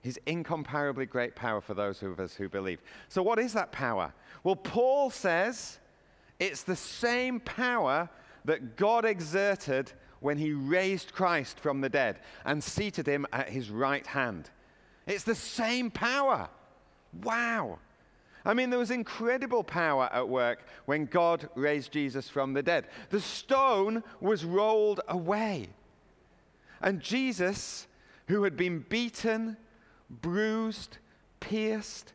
His 0.00 0.18
incomparably 0.26 1.06
great 1.06 1.34
power 1.34 1.60
for 1.60 1.74
those 1.74 2.02
of 2.02 2.20
us 2.20 2.34
who 2.34 2.48
believe. 2.48 2.80
So, 3.08 3.22
what 3.22 3.38
is 3.38 3.52
that 3.54 3.72
power? 3.72 4.12
Well, 4.44 4.56
Paul 4.56 5.10
says 5.10 5.78
it's 6.38 6.62
the 6.62 6.76
same 6.76 7.40
power 7.40 8.08
that 8.44 8.76
God 8.76 9.04
exerted 9.04 9.92
when 10.20 10.38
he 10.38 10.52
raised 10.52 11.12
Christ 11.12 11.60
from 11.60 11.80
the 11.80 11.88
dead 11.88 12.20
and 12.44 12.62
seated 12.62 13.06
him 13.06 13.26
at 13.32 13.48
his 13.48 13.70
right 13.70 14.06
hand. 14.06 14.50
It's 15.06 15.24
the 15.24 15.34
same 15.34 15.90
power. 15.90 16.48
Wow. 17.22 17.78
I 18.44 18.54
mean, 18.54 18.70
there 18.70 18.78
was 18.78 18.90
incredible 18.90 19.64
power 19.64 20.08
at 20.12 20.28
work 20.28 20.64
when 20.86 21.06
God 21.06 21.48
raised 21.54 21.92
Jesus 21.92 22.28
from 22.28 22.52
the 22.52 22.62
dead. 22.62 22.86
The 23.10 23.20
stone 23.20 24.02
was 24.20 24.44
rolled 24.44 25.00
away. 25.08 25.68
And 26.80 27.00
Jesus, 27.00 27.86
who 28.28 28.44
had 28.44 28.56
been 28.56 28.84
beaten 28.88 29.56
bruised, 30.10 30.98
pierced, 31.40 32.12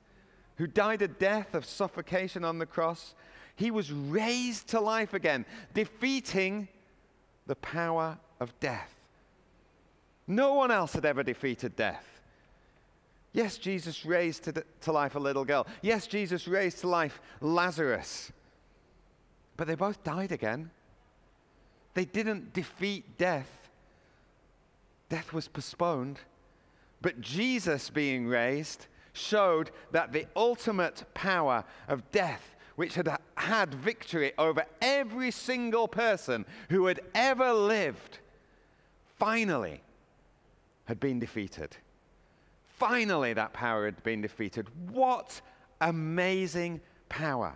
who 0.58 0.68
died 0.68 1.02
a 1.02 1.08
death 1.08 1.56
of 1.56 1.66
suffocation 1.66 2.44
on 2.44 2.60
the 2.60 2.66
cross, 2.66 3.16
he 3.56 3.72
was 3.72 3.92
raised 3.92 4.68
to 4.70 4.80
life 4.80 5.14
again, 5.14 5.46
defeating 5.74 6.68
the 7.48 7.56
power 7.56 8.18
of 8.40 8.58
death. 8.60 8.94
No 10.28 10.54
one 10.54 10.72
else 10.72 10.94
had 10.94 11.06
ever 11.06 11.24
defeated 11.24 11.76
death. 11.76 12.06
Yes, 13.34 13.58
Jesus 13.58 14.06
raised 14.06 14.44
to, 14.44 14.64
to 14.82 14.92
life 14.92 15.16
a 15.16 15.20
little 15.20 15.44
girl. 15.44 15.68
Yes, 15.82 16.08
Jesus 16.08 16.48
raised 16.48 16.80
to 16.80 16.88
life 16.88 17.20
Lazarus. 17.42 18.32
But 19.58 19.68
they 19.68 19.76
both 19.76 20.04
died 20.04 20.32
again. 20.32 20.70
They 21.96 22.06
didn't 22.06 22.54
defeat 22.54 23.18
death, 23.18 23.70
death 25.10 25.34
was 25.34 25.48
postponed. 25.48 26.20
But 27.04 27.22
Jesus 27.22 27.92
being 27.92 28.26
raised 28.26 28.88
showed 29.12 29.70
that 29.92 30.12
the 30.12 30.26
ultimate 30.36 31.04
power 31.14 31.66
of 31.88 32.10
death, 32.12 32.56
which 32.78 32.96
had 32.96 33.16
had 33.36 33.76
victory 33.76 34.32
over 34.40 34.66
every 34.82 35.30
single 35.30 35.88
person 35.88 36.46
who 36.70 36.88
had 36.88 37.02
ever 37.14 37.54
lived, 37.54 38.20
finally 39.20 39.82
had 40.86 41.00
been 41.00 41.20
defeated. 41.20 41.76
Finally, 42.78 43.34
that 43.34 43.54
power 43.54 43.86
had 43.86 44.02
been 44.04 44.22
defeated. 44.22 44.68
What 44.90 45.42
amazing 45.82 46.80
power! 47.10 47.54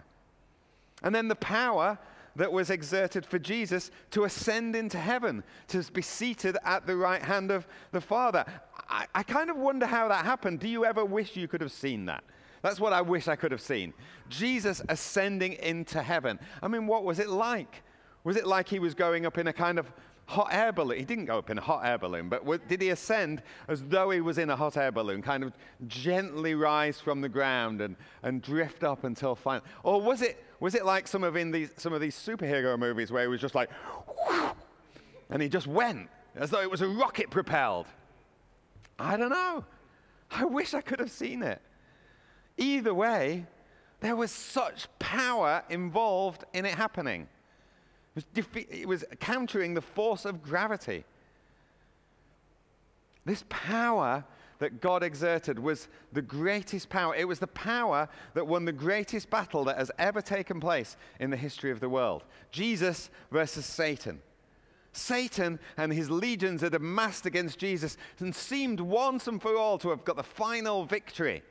And 1.03 1.15
then 1.15 1.29
the 1.29 1.35
power 1.35 1.97
that 2.35 2.51
was 2.51 2.69
exerted 2.69 3.25
for 3.25 3.39
Jesus 3.39 3.91
to 4.11 4.23
ascend 4.23 4.75
into 4.75 4.97
heaven, 4.97 5.43
to 5.69 5.83
be 5.91 6.01
seated 6.01 6.57
at 6.63 6.85
the 6.85 6.95
right 6.95 7.21
hand 7.21 7.49
of 7.49 7.67
the 7.91 8.01
Father. 8.01 8.45
I, 8.89 9.05
I 9.13 9.23
kind 9.23 9.49
of 9.49 9.57
wonder 9.57 9.85
how 9.85 10.07
that 10.07 10.25
happened. 10.25 10.59
Do 10.59 10.67
you 10.67 10.85
ever 10.85 11.03
wish 11.03 11.35
you 11.35 11.47
could 11.47 11.61
have 11.61 11.71
seen 11.71 12.05
that? 12.05 12.23
That's 12.61 12.79
what 12.79 12.93
I 12.93 13.01
wish 13.01 13.27
I 13.27 13.35
could 13.35 13.51
have 13.51 13.61
seen. 13.61 13.93
Jesus 14.29 14.81
ascending 14.89 15.53
into 15.53 16.01
heaven. 16.01 16.39
I 16.61 16.67
mean, 16.67 16.87
what 16.87 17.03
was 17.03 17.19
it 17.19 17.29
like? 17.29 17.83
Was 18.23 18.35
it 18.35 18.47
like 18.47 18.67
he 18.67 18.79
was 18.79 18.93
going 18.93 19.25
up 19.25 19.37
in 19.37 19.47
a 19.47 19.53
kind 19.53 19.79
of 19.79 19.91
hot 20.25 20.49
air 20.51 20.71
balloon? 20.73 20.97
He 20.97 21.05
didn't 21.05 21.25
go 21.25 21.37
up 21.37 21.49
in 21.49 21.57
a 21.57 21.61
hot 21.61 21.85
air 21.85 21.97
balloon, 21.97 22.29
but 22.29 22.67
did 22.67 22.81
he 22.81 22.89
ascend 22.89 23.41
as 23.67 23.83
though 23.83 24.09
he 24.09 24.21
was 24.21 24.37
in 24.37 24.49
a 24.49 24.55
hot 24.55 24.75
air 24.75 24.91
balloon, 24.91 25.21
kind 25.21 25.43
of 25.43 25.53
gently 25.87 26.55
rise 26.55 26.99
from 26.99 27.21
the 27.21 27.29
ground 27.29 27.79
and, 27.79 27.95
and 28.23 28.41
drift 28.41 28.83
up 28.83 29.03
until 29.03 29.35
finally? 29.35 29.65
Or 29.83 30.01
was 30.01 30.21
it, 30.21 30.43
was 30.59 30.75
it 30.75 30.83
like 30.83 31.07
some 31.07 31.23
of, 31.23 31.35
in 31.35 31.51
these, 31.51 31.71
some 31.77 31.93
of 31.93 32.01
these 32.01 32.15
superhero 32.15 32.77
movies 32.77 33.11
where 33.11 33.21
he 33.21 33.29
was 33.29 33.39
just 33.39 33.55
like, 33.55 33.69
and 35.29 35.41
he 35.41 35.47
just 35.47 35.67
went 35.67 36.09
as 36.35 36.49
though 36.49 36.61
it 36.61 36.69
was 36.69 36.81
a 36.81 36.87
rocket 36.87 37.29
propelled? 37.29 37.85
I 38.99 39.17
don't 39.17 39.29
know. 39.29 39.63
I 40.31 40.45
wish 40.45 40.73
I 40.73 40.81
could 40.81 40.99
have 40.99 41.11
seen 41.11 41.43
it. 41.43 41.61
Either 42.57 42.93
way, 42.93 43.45
there 43.99 44.15
was 44.15 44.31
such 44.31 44.87
power 44.99 45.63
involved 45.69 46.43
in 46.53 46.65
it 46.65 46.75
happening. 46.75 47.27
It 48.15 48.15
was, 48.15 48.25
defe- 48.45 48.67
it 48.69 48.87
was 48.87 49.05
countering 49.19 49.73
the 49.73 49.81
force 49.81 50.25
of 50.25 50.41
gravity. 50.41 51.05
This 53.25 53.43
power 53.49 54.23
that 54.59 54.81
God 54.81 55.03
exerted 55.03 55.59
was 55.59 55.87
the 56.13 56.21
greatest 56.21 56.89
power. 56.89 57.15
It 57.15 57.27
was 57.27 57.39
the 57.39 57.47
power 57.47 58.09
that 58.33 58.47
won 58.47 58.65
the 58.65 58.71
greatest 58.71 59.29
battle 59.29 59.63
that 59.65 59.77
has 59.77 59.91
ever 59.99 60.21
taken 60.21 60.59
place 60.59 60.97
in 61.19 61.29
the 61.29 61.37
history 61.37 61.71
of 61.71 61.79
the 61.79 61.89
world 61.89 62.23
Jesus 62.51 63.09
versus 63.31 63.65
Satan. 63.65 64.21
Satan 64.97 65.59
and 65.77 65.93
his 65.93 66.09
legions 66.09 66.61
had 66.61 66.73
amassed 66.73 67.25
against 67.25 67.59
Jesus 67.59 67.97
and 68.19 68.35
seemed 68.35 68.79
once 68.79 69.27
and 69.27 69.41
for 69.41 69.55
all 69.55 69.77
to 69.79 69.89
have 69.89 70.03
got 70.03 70.15
the 70.15 70.23
final 70.23 70.85
victory 70.85 71.43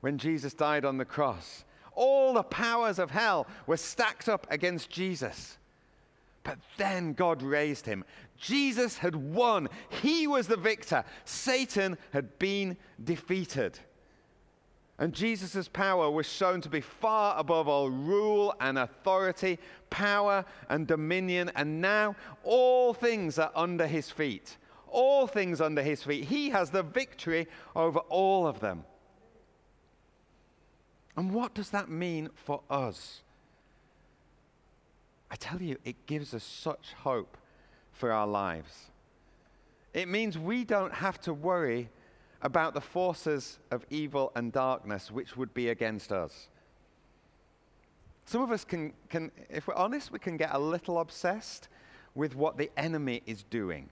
when 0.00 0.18
Jesus 0.18 0.54
died 0.54 0.84
on 0.84 0.98
the 0.98 1.04
cross. 1.04 1.64
All 1.94 2.32
the 2.34 2.42
powers 2.42 2.98
of 2.98 3.10
hell 3.10 3.46
were 3.66 3.76
stacked 3.76 4.28
up 4.28 4.46
against 4.50 4.90
Jesus. 4.90 5.58
But 6.42 6.58
then 6.78 7.12
God 7.12 7.42
raised 7.42 7.84
him. 7.84 8.04
Jesus 8.38 8.98
had 8.98 9.14
won. 9.14 9.68
He 10.02 10.26
was 10.26 10.46
the 10.46 10.56
victor. 10.56 11.04
Satan 11.24 11.98
had 12.12 12.38
been 12.38 12.76
defeated. 13.04 13.78
And 15.00 15.14
Jesus' 15.14 15.66
power 15.66 16.10
was 16.10 16.26
shown 16.28 16.60
to 16.60 16.68
be 16.68 16.82
far 16.82 17.38
above 17.38 17.68
all 17.68 17.88
rule 17.88 18.54
and 18.60 18.78
authority, 18.78 19.58
power 19.88 20.44
and 20.68 20.86
dominion. 20.86 21.50
And 21.56 21.80
now 21.80 22.14
all 22.44 22.92
things 22.92 23.38
are 23.38 23.50
under 23.54 23.86
his 23.86 24.10
feet. 24.10 24.58
All 24.88 25.26
things 25.26 25.62
under 25.62 25.82
his 25.82 26.02
feet. 26.02 26.26
He 26.26 26.50
has 26.50 26.68
the 26.68 26.82
victory 26.82 27.48
over 27.74 28.00
all 28.10 28.46
of 28.46 28.60
them. 28.60 28.84
And 31.16 31.32
what 31.32 31.54
does 31.54 31.70
that 31.70 31.88
mean 31.88 32.28
for 32.34 32.60
us? 32.68 33.22
I 35.30 35.36
tell 35.36 35.62
you, 35.62 35.78
it 35.82 36.06
gives 36.06 36.34
us 36.34 36.44
such 36.44 36.92
hope 36.98 37.38
for 37.92 38.12
our 38.12 38.26
lives. 38.26 38.90
It 39.94 40.08
means 40.08 40.36
we 40.36 40.64
don't 40.64 40.92
have 40.92 41.18
to 41.22 41.32
worry 41.32 41.88
about 42.42 42.74
the 42.74 42.80
forces 42.80 43.58
of 43.70 43.84
evil 43.90 44.32
and 44.34 44.52
darkness 44.52 45.10
which 45.10 45.36
would 45.36 45.52
be 45.52 45.68
against 45.68 46.12
us. 46.12 46.48
Some 48.24 48.42
of 48.42 48.50
us 48.50 48.64
can, 48.64 48.92
can, 49.08 49.30
if 49.48 49.66
we're 49.66 49.74
honest, 49.74 50.12
we 50.12 50.18
can 50.18 50.36
get 50.36 50.50
a 50.52 50.58
little 50.58 51.00
obsessed 51.00 51.68
with 52.14 52.36
what 52.36 52.56
the 52.56 52.70
enemy 52.76 53.22
is 53.26 53.42
doing. 53.44 53.88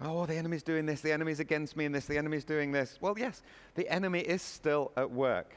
Oh, 0.00 0.26
the 0.26 0.34
enemy's 0.34 0.62
doing 0.62 0.84
this, 0.84 1.00
the 1.00 1.12
enemy's 1.12 1.40
against 1.40 1.76
me, 1.76 1.84
in 1.84 1.92
this, 1.92 2.06
the 2.06 2.18
enemy's 2.18 2.44
doing 2.44 2.72
this. 2.72 2.98
Well, 3.00 3.14
yes, 3.18 3.42
the 3.74 3.88
enemy 3.88 4.20
is 4.20 4.42
still 4.42 4.92
at 4.96 5.10
work. 5.10 5.54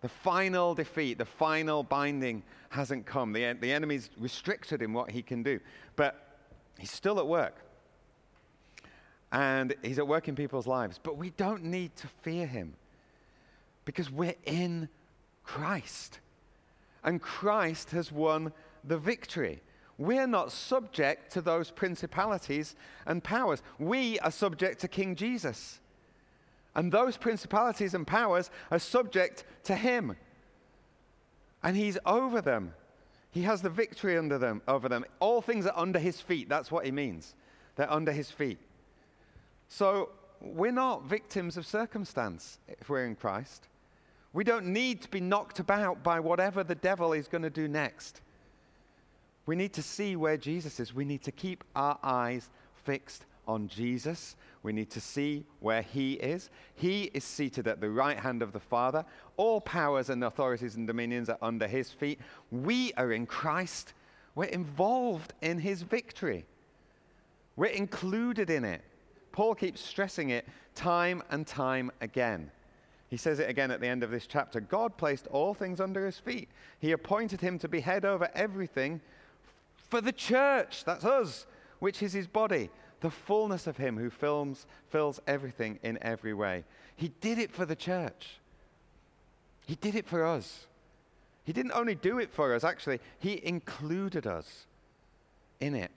The 0.00 0.08
final 0.08 0.74
defeat, 0.74 1.18
the 1.18 1.24
final 1.24 1.82
binding 1.82 2.44
hasn't 2.68 3.04
come. 3.04 3.32
The, 3.32 3.54
the 3.60 3.72
enemy's 3.72 4.10
restricted 4.18 4.80
in 4.80 4.92
what 4.92 5.10
he 5.10 5.22
can 5.22 5.42
do. 5.42 5.58
But 5.96 6.36
he's 6.78 6.92
still 6.92 7.18
at 7.18 7.26
work. 7.26 7.56
And 9.30 9.74
he's 9.82 9.98
at 9.98 10.08
work 10.08 10.28
in 10.28 10.34
people's 10.34 10.66
lives. 10.66 10.98
But 11.02 11.16
we 11.16 11.30
don't 11.30 11.64
need 11.64 11.94
to 11.96 12.08
fear 12.22 12.46
him 12.46 12.74
because 13.84 14.10
we're 14.10 14.34
in 14.44 14.88
Christ. 15.44 16.20
And 17.04 17.20
Christ 17.20 17.90
has 17.90 18.10
won 18.10 18.52
the 18.84 18.98
victory. 18.98 19.60
We're 19.98 20.26
not 20.26 20.52
subject 20.52 21.32
to 21.32 21.40
those 21.40 21.70
principalities 21.70 22.76
and 23.06 23.22
powers. 23.22 23.62
We 23.78 24.18
are 24.20 24.30
subject 24.30 24.80
to 24.80 24.88
King 24.88 25.16
Jesus. 25.16 25.80
And 26.74 26.92
those 26.92 27.16
principalities 27.16 27.94
and 27.94 28.06
powers 28.06 28.50
are 28.70 28.78
subject 28.78 29.44
to 29.64 29.74
him. 29.74 30.16
And 31.62 31.76
he's 31.76 31.98
over 32.06 32.40
them. 32.40 32.74
He 33.30 33.42
has 33.42 33.62
the 33.62 33.70
victory 33.70 34.16
under 34.16 34.38
them, 34.38 34.62
over 34.68 34.88
them. 34.88 35.04
All 35.18 35.42
things 35.42 35.66
are 35.66 35.76
under 35.76 35.98
his 35.98 36.20
feet. 36.20 36.48
That's 36.48 36.70
what 36.70 36.84
he 36.84 36.92
means. 36.92 37.34
They're 37.76 37.90
under 37.92 38.12
his 38.12 38.30
feet. 38.30 38.58
So 39.68 40.10
we're 40.40 40.72
not 40.72 41.04
victims 41.04 41.56
of 41.56 41.66
circumstance 41.66 42.58
if 42.68 42.88
we're 42.88 43.06
in 43.06 43.16
Christ. 43.16 43.68
We 44.32 44.44
don't 44.44 44.66
need 44.66 45.02
to 45.02 45.08
be 45.08 45.20
knocked 45.20 45.58
about 45.58 46.02
by 46.02 46.20
whatever 46.20 46.62
the 46.62 46.74
devil 46.74 47.12
is 47.12 47.28
going 47.28 47.42
to 47.42 47.50
do 47.50 47.68
next. 47.68 48.20
We 49.46 49.56
need 49.56 49.72
to 49.74 49.82
see 49.82 50.16
where 50.16 50.36
Jesus 50.36 50.78
is. 50.78 50.94
We 50.94 51.04
need 51.04 51.22
to 51.22 51.32
keep 51.32 51.64
our 51.74 51.98
eyes 52.02 52.50
fixed 52.84 53.24
on 53.46 53.66
Jesus. 53.68 54.36
We 54.62 54.72
need 54.72 54.90
to 54.90 55.00
see 55.00 55.44
where 55.60 55.80
he 55.80 56.14
is. 56.14 56.50
He 56.74 57.04
is 57.14 57.24
seated 57.24 57.66
at 57.66 57.80
the 57.80 57.88
right 57.88 58.18
hand 58.18 58.42
of 58.42 58.52
the 58.52 58.60
Father. 58.60 59.04
All 59.38 59.60
powers 59.60 60.10
and 60.10 60.22
authorities 60.22 60.76
and 60.76 60.86
dominions 60.86 61.30
are 61.30 61.38
under 61.40 61.66
his 61.66 61.90
feet. 61.90 62.20
We 62.50 62.92
are 62.98 63.12
in 63.12 63.24
Christ. 63.24 63.94
We're 64.34 64.44
involved 64.44 65.32
in 65.40 65.58
his 65.58 65.82
victory. 65.82 66.44
We're 67.56 67.66
included 67.66 68.50
in 68.50 68.64
it. 68.64 68.82
Paul 69.38 69.54
keeps 69.54 69.80
stressing 69.80 70.30
it 70.30 70.44
time 70.74 71.22
and 71.30 71.46
time 71.46 71.92
again. 72.00 72.50
He 73.08 73.16
says 73.16 73.38
it 73.38 73.48
again 73.48 73.70
at 73.70 73.80
the 73.80 73.86
end 73.86 74.02
of 74.02 74.10
this 74.10 74.26
chapter 74.26 74.58
God 74.60 74.96
placed 74.96 75.28
all 75.28 75.54
things 75.54 75.80
under 75.80 76.04
his 76.04 76.18
feet. 76.18 76.48
He 76.80 76.90
appointed 76.90 77.40
him 77.40 77.56
to 77.60 77.68
be 77.68 77.78
head 77.78 78.04
over 78.04 78.28
everything 78.34 79.00
for 79.76 80.00
the 80.00 80.10
church, 80.10 80.82
that's 80.84 81.04
us, 81.04 81.46
which 81.78 82.02
is 82.02 82.12
his 82.12 82.26
body 82.26 82.68
the 83.00 83.10
fullness 83.12 83.68
of 83.68 83.76
Him 83.76 83.96
who 83.96 84.10
fills, 84.10 84.66
fills 84.90 85.20
everything 85.28 85.78
in 85.84 86.02
every 86.02 86.34
way. 86.34 86.64
He 86.96 87.12
did 87.20 87.38
it 87.38 87.52
for 87.52 87.64
the 87.64 87.76
church, 87.76 88.40
He 89.68 89.76
did 89.76 89.94
it 89.94 90.08
for 90.08 90.24
us. 90.24 90.66
He 91.44 91.52
didn't 91.52 91.72
only 91.76 91.94
do 91.94 92.18
it 92.18 92.32
for 92.32 92.56
us, 92.56 92.64
actually, 92.64 92.98
He 93.20 93.40
included 93.44 94.26
us 94.26 94.66
in 95.60 95.76
it. 95.76 95.92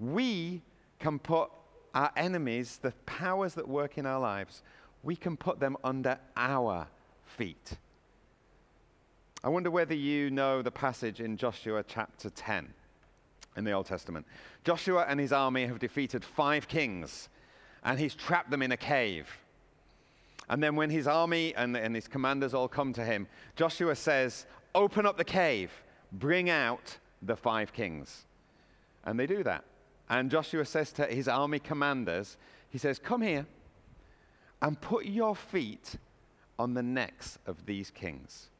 We 0.00 0.62
can 0.98 1.18
put 1.18 1.50
our 1.94 2.10
enemies, 2.16 2.78
the 2.80 2.92
powers 3.06 3.54
that 3.54 3.68
work 3.68 3.98
in 3.98 4.06
our 4.06 4.20
lives, 4.20 4.62
we 5.02 5.16
can 5.16 5.36
put 5.36 5.60
them 5.60 5.76
under 5.84 6.18
our 6.36 6.86
feet. 7.24 7.72
I 9.44 9.48
wonder 9.48 9.70
whether 9.70 9.94
you 9.94 10.30
know 10.30 10.62
the 10.62 10.70
passage 10.70 11.20
in 11.20 11.36
Joshua 11.36 11.84
chapter 11.86 12.30
10 12.30 12.72
in 13.56 13.64
the 13.64 13.72
Old 13.72 13.86
Testament. 13.86 14.26
Joshua 14.64 15.04
and 15.08 15.18
his 15.18 15.32
army 15.32 15.66
have 15.66 15.78
defeated 15.78 16.24
five 16.24 16.68
kings, 16.68 17.28
and 17.82 17.98
he's 17.98 18.14
trapped 18.14 18.50
them 18.50 18.62
in 18.62 18.72
a 18.72 18.76
cave. 18.76 19.28
And 20.48 20.62
then, 20.62 20.76
when 20.76 20.90
his 20.90 21.06
army 21.06 21.54
and, 21.54 21.76
and 21.76 21.94
his 21.94 22.08
commanders 22.08 22.52
all 22.54 22.68
come 22.68 22.92
to 22.94 23.04
him, 23.04 23.26
Joshua 23.56 23.96
says, 23.96 24.46
Open 24.74 25.06
up 25.06 25.16
the 25.16 25.24
cave, 25.24 25.70
bring 26.12 26.50
out 26.50 26.98
the 27.22 27.36
five 27.36 27.72
kings. 27.72 28.26
And 29.04 29.18
they 29.18 29.26
do 29.26 29.42
that. 29.44 29.64
And 30.12 30.30
Joshua 30.30 30.66
says 30.66 30.92
to 30.92 31.06
his 31.06 31.26
army 31.26 31.58
commanders, 31.58 32.36
He 32.68 32.76
says, 32.76 32.98
Come 32.98 33.22
here 33.22 33.46
and 34.60 34.78
put 34.78 35.06
your 35.06 35.34
feet 35.34 35.96
on 36.58 36.74
the 36.74 36.82
necks 36.82 37.38
of 37.46 37.64
these 37.64 37.90
kings. 37.90 38.50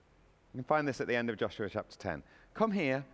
You 0.54 0.58
can 0.58 0.64
find 0.64 0.88
this 0.88 1.02
at 1.02 1.08
the 1.08 1.14
end 1.14 1.28
of 1.28 1.36
Joshua 1.36 1.68
chapter 1.68 1.98
10. 1.98 2.22
Come 2.54 2.72
here 2.72 3.04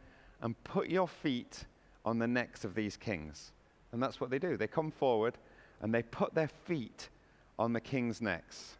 and 0.41 0.55
put 0.63 0.89
your 0.89 1.09
feet 1.09 1.65
on 2.05 2.21
the 2.21 2.29
necks 2.29 2.65
of 2.65 2.77
these 2.77 2.97
kings. 2.97 3.51
And 3.91 4.01
that's 4.01 4.21
what 4.21 4.31
they 4.31 4.39
do. 4.39 4.57
They 4.57 4.69
come 4.69 4.93
forward 4.93 5.35
and 5.83 5.93
they 5.93 6.05
put 6.05 6.33
their 6.33 6.51
feet 6.65 7.09
on 7.59 7.73
the 7.73 7.81
king's 7.81 8.23
necks. 8.23 8.77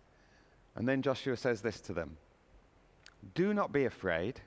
And 0.77 0.87
then 0.89 1.03
Joshua 1.03 1.37
says 1.37 1.63
this 1.63 1.81
to 1.81 1.93
them 1.93 2.17
Do 3.35 3.53
not 3.53 3.73
be 3.73 3.87
afraid. 3.87 4.41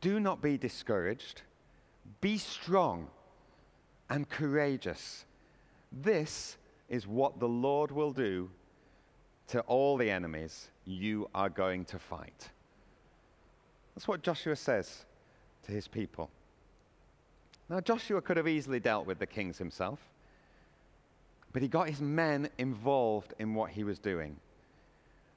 Do 0.00 0.20
not 0.20 0.40
be 0.40 0.56
discouraged. 0.56 1.42
Be 2.22 2.38
strong 2.38 3.08
and 4.10 4.28
courageous. 4.28 5.24
This 5.92 6.56
is 6.88 7.06
what 7.06 7.40
the 7.40 7.48
Lord 7.48 7.90
will 7.90 8.12
do 8.12 8.50
to 9.48 9.60
all 9.62 9.96
the 9.96 10.10
enemies 10.10 10.68
you 10.84 11.28
are 11.34 11.48
going 11.48 11.84
to 11.86 11.98
fight. 11.98 12.50
That's 13.94 14.08
what 14.08 14.22
Joshua 14.22 14.56
says 14.56 15.04
to 15.64 15.72
his 15.72 15.88
people. 15.88 16.30
Now, 17.68 17.80
Joshua 17.80 18.20
could 18.20 18.36
have 18.36 18.46
easily 18.46 18.78
dealt 18.78 19.06
with 19.06 19.18
the 19.18 19.26
kings 19.26 19.58
himself, 19.58 19.98
but 21.52 21.62
he 21.62 21.68
got 21.68 21.88
his 21.88 22.00
men 22.00 22.48
involved 22.58 23.34
in 23.38 23.54
what 23.54 23.70
he 23.70 23.82
was 23.82 23.98
doing. 23.98 24.36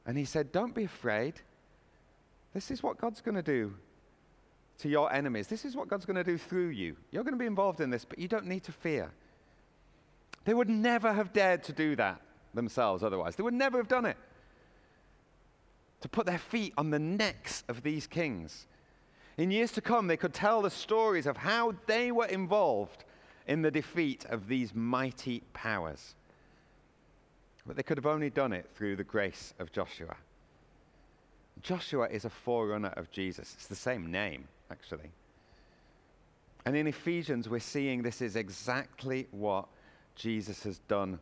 And 0.05 0.17
he 0.17 0.25
said, 0.25 0.51
Don't 0.51 0.75
be 0.75 0.83
afraid. 0.83 1.35
This 2.53 2.71
is 2.71 2.83
what 2.83 2.99
God's 2.99 3.21
going 3.21 3.35
to 3.35 3.43
do 3.43 3.73
to 4.79 4.89
your 4.89 5.11
enemies. 5.13 5.47
This 5.47 5.65
is 5.65 5.75
what 5.75 5.87
God's 5.87 6.05
going 6.05 6.15
to 6.15 6.23
do 6.23 6.37
through 6.37 6.69
you. 6.69 6.95
You're 7.11 7.23
going 7.23 7.33
to 7.33 7.39
be 7.39 7.45
involved 7.45 7.81
in 7.81 7.89
this, 7.89 8.05
but 8.05 8.19
you 8.19 8.27
don't 8.27 8.45
need 8.45 8.63
to 8.63 8.71
fear. 8.71 9.11
They 10.45 10.53
would 10.53 10.69
never 10.69 11.13
have 11.13 11.33
dared 11.33 11.63
to 11.65 11.73
do 11.73 11.95
that 11.97 12.21
themselves 12.53 13.03
otherwise. 13.03 13.35
They 13.35 13.43
would 13.43 13.53
never 13.53 13.77
have 13.77 13.87
done 13.87 14.05
it. 14.05 14.17
To 16.01 16.09
put 16.09 16.25
their 16.25 16.39
feet 16.39 16.73
on 16.77 16.89
the 16.89 16.99
necks 16.99 17.63
of 17.67 17.83
these 17.83 18.07
kings. 18.07 18.67
In 19.37 19.51
years 19.51 19.71
to 19.73 19.81
come, 19.81 20.07
they 20.07 20.17
could 20.17 20.33
tell 20.33 20.61
the 20.61 20.69
stories 20.69 21.25
of 21.25 21.37
how 21.37 21.75
they 21.85 22.11
were 22.11 22.25
involved 22.25 23.03
in 23.47 23.61
the 23.61 23.71
defeat 23.71 24.25
of 24.25 24.47
these 24.47 24.73
mighty 24.73 25.43
powers. 25.53 26.15
But 27.65 27.75
they 27.75 27.83
could 27.83 27.97
have 27.97 28.05
only 28.05 28.29
done 28.29 28.53
it 28.53 28.69
through 28.75 28.95
the 28.95 29.03
grace 29.03 29.53
of 29.59 29.71
Joshua. 29.71 30.15
Joshua 31.61 32.07
is 32.07 32.25
a 32.25 32.29
forerunner 32.29 32.93
of 32.95 33.11
Jesus. 33.11 33.53
It's 33.55 33.67
the 33.67 33.75
same 33.75 34.09
name, 34.11 34.47
actually. 34.71 35.11
And 36.65 36.75
in 36.75 36.87
Ephesians, 36.87 37.49
we're 37.49 37.59
seeing 37.59 38.01
this 38.01 38.21
is 38.21 38.35
exactly 38.35 39.27
what 39.31 39.67
Jesus 40.15 40.63
has 40.63 40.79
done 40.87 41.19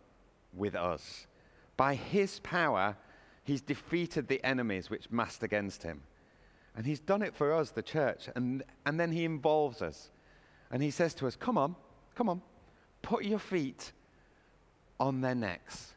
with 0.54 0.76
us. 0.76 1.28
By 1.78 1.96
his 1.96 2.40
power, 2.40 2.98
he's 3.44 3.62
defeated 3.62 4.28
the 4.28 4.44
enemies 4.44 4.90
which 4.90 5.12
massed 5.12 5.44
against 5.44 5.84
him. 5.84 6.02
And 6.76 6.86
he's 6.86 7.00
done 7.00 7.22
it 7.22 7.36
for 7.36 7.54
us, 7.54 7.72
the 7.72 7.82
church. 7.82 8.30
And, 8.36 8.64
and 8.86 9.00
then 9.00 9.12
he 9.12 9.26
involves 9.26 9.82
us. 9.82 10.10
And 10.72 10.82
he 10.82 10.92
says 10.92 11.14
to 11.16 11.28
us, 11.28 11.36
Come 11.36 11.58
on, 11.58 11.76
come 12.16 12.30
on, 12.30 12.42
put 13.02 13.24
your 13.24 13.40
feet 13.40 13.92
on 15.00 15.22
their 15.22 15.36
necks. 15.36 15.94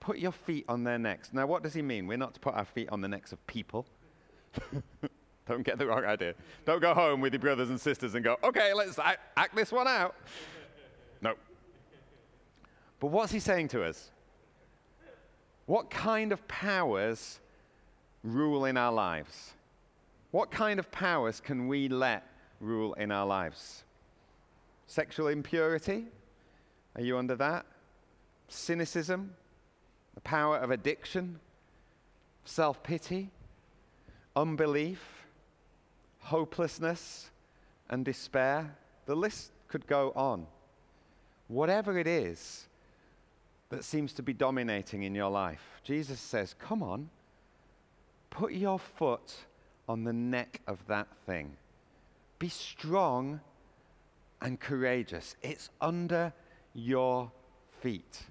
Put 0.00 0.18
your 0.18 0.32
feet 0.32 0.64
on 0.68 0.82
their 0.82 0.98
necks. 0.98 1.30
Now, 1.32 1.46
what 1.46 1.62
does 1.62 1.74
he 1.74 1.82
mean? 1.82 2.06
We're 2.06 2.16
not 2.16 2.34
to 2.34 2.40
put 2.40 2.54
our 2.54 2.64
feet 2.64 2.88
on 2.90 3.00
the 3.00 3.08
necks 3.08 3.32
of 3.32 3.46
people. 3.46 3.86
Don't 5.48 5.62
get 5.62 5.78
the 5.78 5.86
wrong 5.86 6.04
idea. 6.04 6.34
Don't 6.64 6.80
go 6.80 6.94
home 6.94 7.20
with 7.20 7.32
your 7.32 7.40
brothers 7.40 7.70
and 7.70 7.80
sisters 7.80 8.14
and 8.14 8.24
go, 8.24 8.36
okay, 8.44 8.72
let's 8.74 8.98
act, 8.98 9.56
this 9.56 9.72
one 9.72 9.88
out. 9.88 10.14
no. 11.20 11.34
But 13.00 13.08
what's 13.08 13.32
he 13.32 13.40
saying 13.40 13.68
to 13.68 13.82
us? 13.82 14.10
What 15.66 15.90
kind 15.90 16.32
of 16.32 16.46
powers 16.46 17.40
rule 18.22 18.66
in 18.66 18.76
our 18.76 18.92
lives? 18.92 19.52
What 20.30 20.50
kind 20.50 20.78
of 20.78 20.90
powers 20.90 21.40
can 21.40 21.66
we 21.66 21.88
let 21.88 22.24
rule 22.60 22.94
in 22.94 23.10
our 23.10 23.26
lives? 23.26 23.84
Sexual 24.86 25.28
impurity? 25.28 26.06
Are 26.94 27.02
you 27.02 27.18
under 27.18 27.34
that? 27.36 27.66
Cynicism? 28.48 29.34
The 30.14 30.20
power 30.20 30.58
of 30.58 30.70
addiction? 30.70 31.40
Self 32.44 32.82
pity? 32.82 33.30
Unbelief? 34.36 35.21
Hopelessness? 36.22 37.30
And 37.90 38.04
despair? 38.04 38.76
The 39.06 39.14
list 39.14 39.52
could 39.68 39.86
go 39.86 40.12
on. 40.14 40.46
Whatever 41.48 41.98
it 41.98 42.06
is 42.06 42.66
that 43.68 43.84
seems 43.84 44.12
to 44.14 44.22
be 44.22 44.32
dominating 44.32 45.02
in 45.02 45.14
your 45.14 45.30
life, 45.30 45.80
Jesus 45.84 46.20
says, 46.20 46.54
Come 46.58 46.82
on, 46.82 47.10
put 48.30 48.52
your 48.52 48.78
foot 48.78 49.34
on 49.88 50.04
the 50.04 50.12
neck 50.12 50.60
of 50.66 50.78
that 50.86 51.08
thing. 51.26 51.56
Be 52.38 52.48
strong 52.48 53.40
and 54.40 54.58
courageous. 54.58 55.36
It's 55.42 55.70
under 55.80 56.32
your 56.74 57.30
feet. 57.80 58.22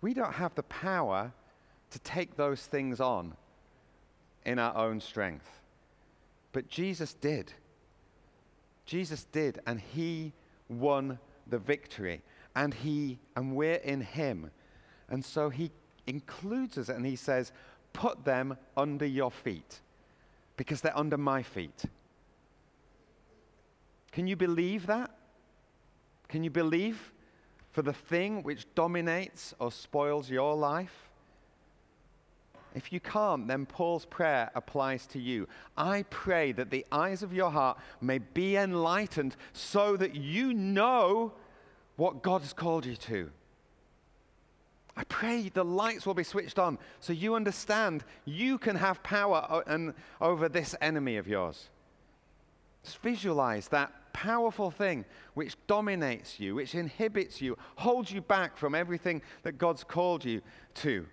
We 0.00 0.14
don't 0.14 0.34
have 0.34 0.54
the 0.54 0.62
power 0.64 1.32
to 1.90 1.98
take 2.00 2.36
those 2.36 2.66
things 2.66 3.00
on 3.00 3.34
in 4.44 4.58
our 4.58 4.76
own 4.76 5.00
strength. 5.00 5.57
But 6.52 6.68
Jesus 6.68 7.14
did. 7.14 7.52
Jesus 8.86 9.24
did, 9.24 9.60
and 9.66 9.80
he 9.80 10.32
won 10.68 11.18
the 11.46 11.58
victory. 11.58 12.22
And 12.56 12.74
he 12.74 13.18
and 13.36 13.54
we're 13.54 13.74
in 13.74 14.00
him. 14.00 14.50
And 15.08 15.24
so 15.24 15.48
he 15.48 15.70
includes 16.06 16.78
us 16.78 16.88
and 16.88 17.06
he 17.06 17.16
says, 17.16 17.52
put 17.92 18.24
them 18.24 18.56
under 18.76 19.06
your 19.06 19.30
feet 19.30 19.80
because 20.56 20.80
they're 20.80 20.98
under 20.98 21.16
my 21.16 21.42
feet. 21.42 21.84
Can 24.12 24.26
you 24.26 24.36
believe 24.36 24.86
that? 24.86 25.10
Can 26.28 26.42
you 26.42 26.50
believe 26.50 27.12
for 27.72 27.82
the 27.82 27.92
thing 27.92 28.42
which 28.42 28.66
dominates 28.74 29.54
or 29.58 29.70
spoils 29.70 30.30
your 30.30 30.54
life? 30.56 31.07
If 32.78 32.92
you 32.92 33.00
can't, 33.00 33.48
then 33.48 33.66
Paul's 33.66 34.04
prayer 34.04 34.52
applies 34.54 35.04
to 35.08 35.18
you. 35.18 35.48
I 35.76 36.04
pray 36.10 36.52
that 36.52 36.70
the 36.70 36.86
eyes 36.92 37.24
of 37.24 37.32
your 37.32 37.50
heart 37.50 37.76
may 38.00 38.18
be 38.18 38.54
enlightened 38.54 39.34
so 39.52 39.96
that 39.96 40.14
you 40.14 40.54
know 40.54 41.32
what 41.96 42.22
God 42.22 42.42
has 42.42 42.52
called 42.52 42.86
you 42.86 42.94
to. 42.94 43.32
I 44.96 45.02
pray 45.04 45.50
the 45.52 45.64
lights 45.64 46.06
will 46.06 46.14
be 46.14 46.22
switched 46.22 46.56
on 46.60 46.78
so 47.00 47.12
you 47.12 47.34
understand 47.34 48.04
you 48.24 48.58
can 48.58 48.76
have 48.76 49.02
power 49.02 49.64
over 50.20 50.48
this 50.48 50.76
enemy 50.80 51.16
of 51.16 51.26
yours. 51.26 51.70
Just 52.84 52.98
visualize 52.98 53.66
that 53.68 53.92
powerful 54.12 54.70
thing 54.70 55.04
which 55.34 55.56
dominates 55.66 56.38
you, 56.38 56.54
which 56.54 56.76
inhibits 56.76 57.40
you, 57.40 57.58
holds 57.74 58.12
you 58.12 58.20
back 58.20 58.56
from 58.56 58.76
everything 58.76 59.20
that 59.42 59.58
God's 59.58 59.82
called 59.82 60.24
you 60.24 60.42
to. 60.74 61.06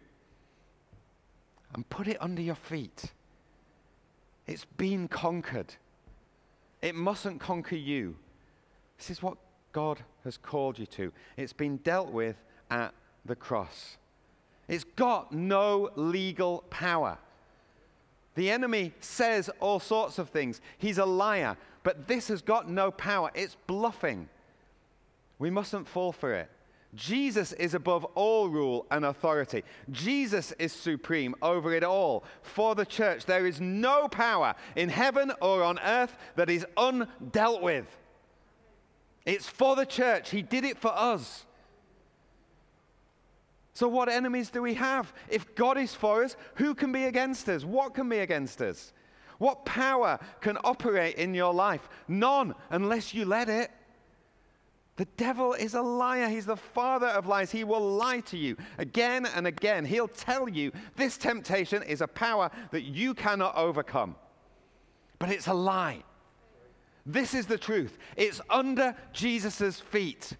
And 1.75 1.87
put 1.89 2.07
it 2.07 2.17
under 2.21 2.41
your 2.41 2.55
feet. 2.55 3.11
It's 4.47 4.65
been 4.65 5.09
conquered. 5.09 5.75
It 6.81 6.95
mustn't 6.95 7.41
conquer 7.41 7.75
you. 7.75 8.15
This 8.97 9.09
is 9.09 9.21
what 9.21 9.37
God 9.73 9.99
has 10.23 10.37
called 10.37 10.79
you 10.79 10.85
to. 10.87 11.11
It's 11.35 11.51
been 11.51 11.77
dealt 11.77 12.11
with 12.11 12.37
at 12.71 12.93
the 13.25 13.35
cross. 13.35 13.97
It's 14.69 14.85
got 14.85 15.33
no 15.33 15.89
legal 15.95 16.63
power. 16.69 17.17
The 18.35 18.49
enemy 18.49 18.93
says 19.01 19.49
all 19.59 19.79
sorts 19.81 20.17
of 20.17 20.29
things. 20.29 20.61
He's 20.77 20.97
a 20.97 21.05
liar. 21.05 21.57
But 21.83 22.07
this 22.07 22.29
has 22.29 22.41
got 22.41 22.69
no 22.69 22.89
power. 22.89 23.31
It's 23.35 23.57
bluffing. 23.67 24.29
We 25.39 25.49
mustn't 25.49 25.87
fall 25.87 26.13
for 26.13 26.33
it. 26.33 26.49
Jesus 26.93 27.51
is 27.53 27.73
above 27.73 28.05
all 28.15 28.47
rule 28.47 28.85
and 28.91 29.03
authority. 29.05 29.63
Jesus 29.91 30.53
is 30.59 30.71
supreme 30.71 31.35
over 31.41 31.73
it 31.73 31.83
all. 31.83 32.23
For 32.41 32.75
the 32.75 32.85
church, 32.85 33.25
there 33.25 33.45
is 33.45 33.59
no 33.59 34.07
power 34.07 34.55
in 34.75 34.89
heaven 34.89 35.31
or 35.41 35.63
on 35.63 35.79
earth 35.79 36.15
that 36.35 36.49
is 36.49 36.65
undealt 36.77 37.61
with. 37.61 37.85
It's 39.25 39.47
for 39.47 39.75
the 39.75 39.85
church. 39.85 40.29
He 40.29 40.41
did 40.41 40.63
it 40.63 40.77
for 40.77 40.95
us. 40.95 41.45
So, 43.73 43.89
what 43.89 44.07
enemies 44.07 44.49
do 44.49 44.61
we 44.61 44.75
have? 44.75 45.11
If 45.29 45.53
God 45.53 45.77
is 45.77 45.93
for 45.93 46.23
us, 46.23 46.37
who 46.55 46.75
can 46.75 46.93
be 46.93 47.05
against 47.05 47.49
us? 47.49 47.65
What 47.65 47.93
can 47.93 48.07
be 48.07 48.19
against 48.19 48.61
us? 48.61 48.93
What 49.37 49.65
power 49.65 50.17
can 50.39 50.57
operate 50.63 51.15
in 51.15 51.33
your 51.33 51.53
life? 51.53 51.89
None, 52.07 52.55
unless 52.69 53.13
you 53.13 53.25
let 53.25 53.49
it. 53.49 53.69
The 54.97 55.05
devil 55.17 55.53
is 55.53 55.73
a 55.73 55.81
liar. 55.81 56.29
He's 56.29 56.45
the 56.45 56.55
father 56.55 57.07
of 57.07 57.27
lies. 57.27 57.51
He 57.51 57.65
will 57.65 57.81
lie 57.81 58.21
to 58.21 58.37
you 58.37 58.55
again 58.77 59.25
and 59.25 59.45
again. 59.45 59.83
He'll 59.83 60.07
tell 60.07 60.47
you 60.47 60.71
this 60.95 61.17
temptation 61.17 61.83
is 61.83 61.99
a 62.01 62.07
power 62.07 62.49
that 62.71 62.83
you 62.83 63.13
cannot 63.13 63.55
overcome. 63.57 64.15
But 65.19 65.29
it's 65.29 65.47
a 65.47 65.53
lie. 65.53 66.03
This 67.05 67.33
is 67.33 67.45
the 67.45 67.57
truth. 67.57 67.97
It's 68.15 68.39
under 68.49 68.95
Jesus' 69.11 69.79
feet. 69.79 70.37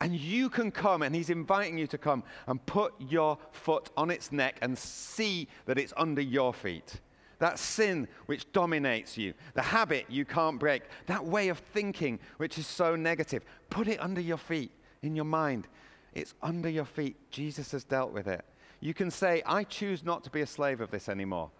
And 0.00 0.14
you 0.14 0.48
can 0.48 0.70
come, 0.70 1.02
and 1.02 1.14
he's 1.14 1.30
inviting 1.30 1.78
you 1.78 1.86
to 1.88 1.98
come 1.98 2.22
and 2.46 2.64
put 2.66 2.94
your 3.00 3.38
foot 3.50 3.90
on 3.96 4.10
its 4.10 4.30
neck 4.30 4.58
and 4.62 4.76
see 4.76 5.48
that 5.66 5.78
it's 5.78 5.92
under 5.96 6.22
your 6.22 6.52
feet. 6.52 7.00
That 7.38 7.58
sin 7.58 8.08
which 8.26 8.50
dominates 8.52 9.16
you, 9.16 9.34
the 9.54 9.62
habit 9.62 10.06
you 10.08 10.24
can't 10.24 10.58
break, 10.58 10.82
that 11.06 11.24
way 11.24 11.48
of 11.48 11.58
thinking 11.58 12.18
which 12.38 12.58
is 12.58 12.66
so 12.66 12.96
negative, 12.96 13.44
put 13.70 13.86
it 13.86 14.00
under 14.00 14.20
your 14.20 14.38
feet, 14.38 14.72
in 15.02 15.14
your 15.14 15.24
mind. 15.24 15.68
It's 16.14 16.34
under 16.42 16.68
your 16.68 16.84
feet. 16.84 17.16
Jesus 17.30 17.70
has 17.72 17.84
dealt 17.84 18.12
with 18.12 18.26
it. 18.26 18.44
You 18.80 18.94
can 18.94 19.10
say, 19.10 19.42
I 19.46 19.64
choose 19.64 20.04
not 20.04 20.24
to 20.24 20.30
be 20.30 20.40
a 20.40 20.46
slave 20.46 20.80
of 20.80 20.90
this 20.90 21.08
anymore. 21.08 21.50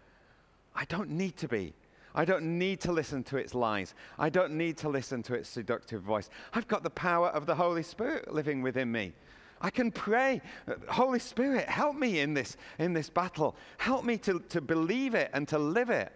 I 0.74 0.84
don't 0.84 1.10
need 1.10 1.36
to 1.38 1.48
be. 1.48 1.74
I 2.14 2.24
don't 2.24 2.58
need 2.58 2.80
to 2.80 2.92
listen 2.92 3.22
to 3.24 3.36
its 3.36 3.54
lies. 3.54 3.94
I 4.18 4.28
don't 4.28 4.54
need 4.54 4.76
to 4.78 4.88
listen 4.88 5.22
to 5.24 5.34
its 5.34 5.48
seductive 5.48 6.02
voice. 6.02 6.30
I've 6.52 6.66
got 6.66 6.82
the 6.82 6.90
power 6.90 7.28
of 7.28 7.46
the 7.46 7.54
Holy 7.54 7.82
Spirit 7.82 8.32
living 8.32 8.62
within 8.62 8.90
me. 8.90 9.12
I 9.60 9.70
can 9.70 9.90
pray, 9.90 10.40
Holy 10.88 11.18
Spirit, 11.18 11.68
help 11.68 11.96
me 11.96 12.20
in 12.20 12.34
this, 12.34 12.56
in 12.78 12.92
this 12.92 13.10
battle. 13.10 13.56
Help 13.78 14.04
me 14.04 14.16
to, 14.18 14.40
to 14.50 14.60
believe 14.60 15.14
it 15.14 15.30
and 15.32 15.48
to 15.48 15.58
live 15.58 15.90
it. 15.90 16.12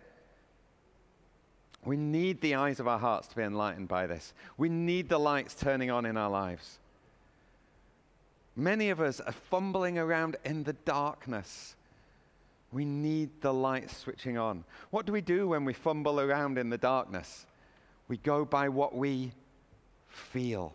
We 1.85 1.97
need 1.97 2.41
the 2.41 2.55
eyes 2.55 2.79
of 2.79 2.87
our 2.87 2.99
hearts 2.99 3.29
to 3.29 3.37
be 3.37 3.43
enlightened 3.43 3.89
by 3.89 4.07
this. 4.07 4.33
We 4.57 4.69
need 4.69 5.09
the 5.09 5.19
lights 5.19 5.55
turning 5.55 5.91
on 5.91 6.07
in 6.07 6.17
our 6.17 6.31
lives. 6.31 6.79
Many 8.55 8.91
of 8.91 9.01
us 9.01 9.21
are 9.21 9.33
fumbling 9.33 9.99
around 9.99 10.37
in 10.45 10.63
the 10.63 10.75
darkness 10.75 11.75
we 12.73 12.87
need 12.87 13.43
the 13.43 13.53
lights 13.53 13.97
switching 13.99 14.39
on. 14.39 14.65
What 14.91 15.05
do 15.05 15.13
we 15.13 15.21
do 15.21 15.47
when 15.49 15.65
we 15.65 15.75
fumble 15.75 16.19
around 16.19 16.57
in 16.57 16.71
the 16.71 16.79
darkness? 16.79 17.47
We 18.09 18.17
go 18.17 18.45
by 18.45 18.71
what 18.71 18.95
we 18.95 19.33
feel. 20.09 20.75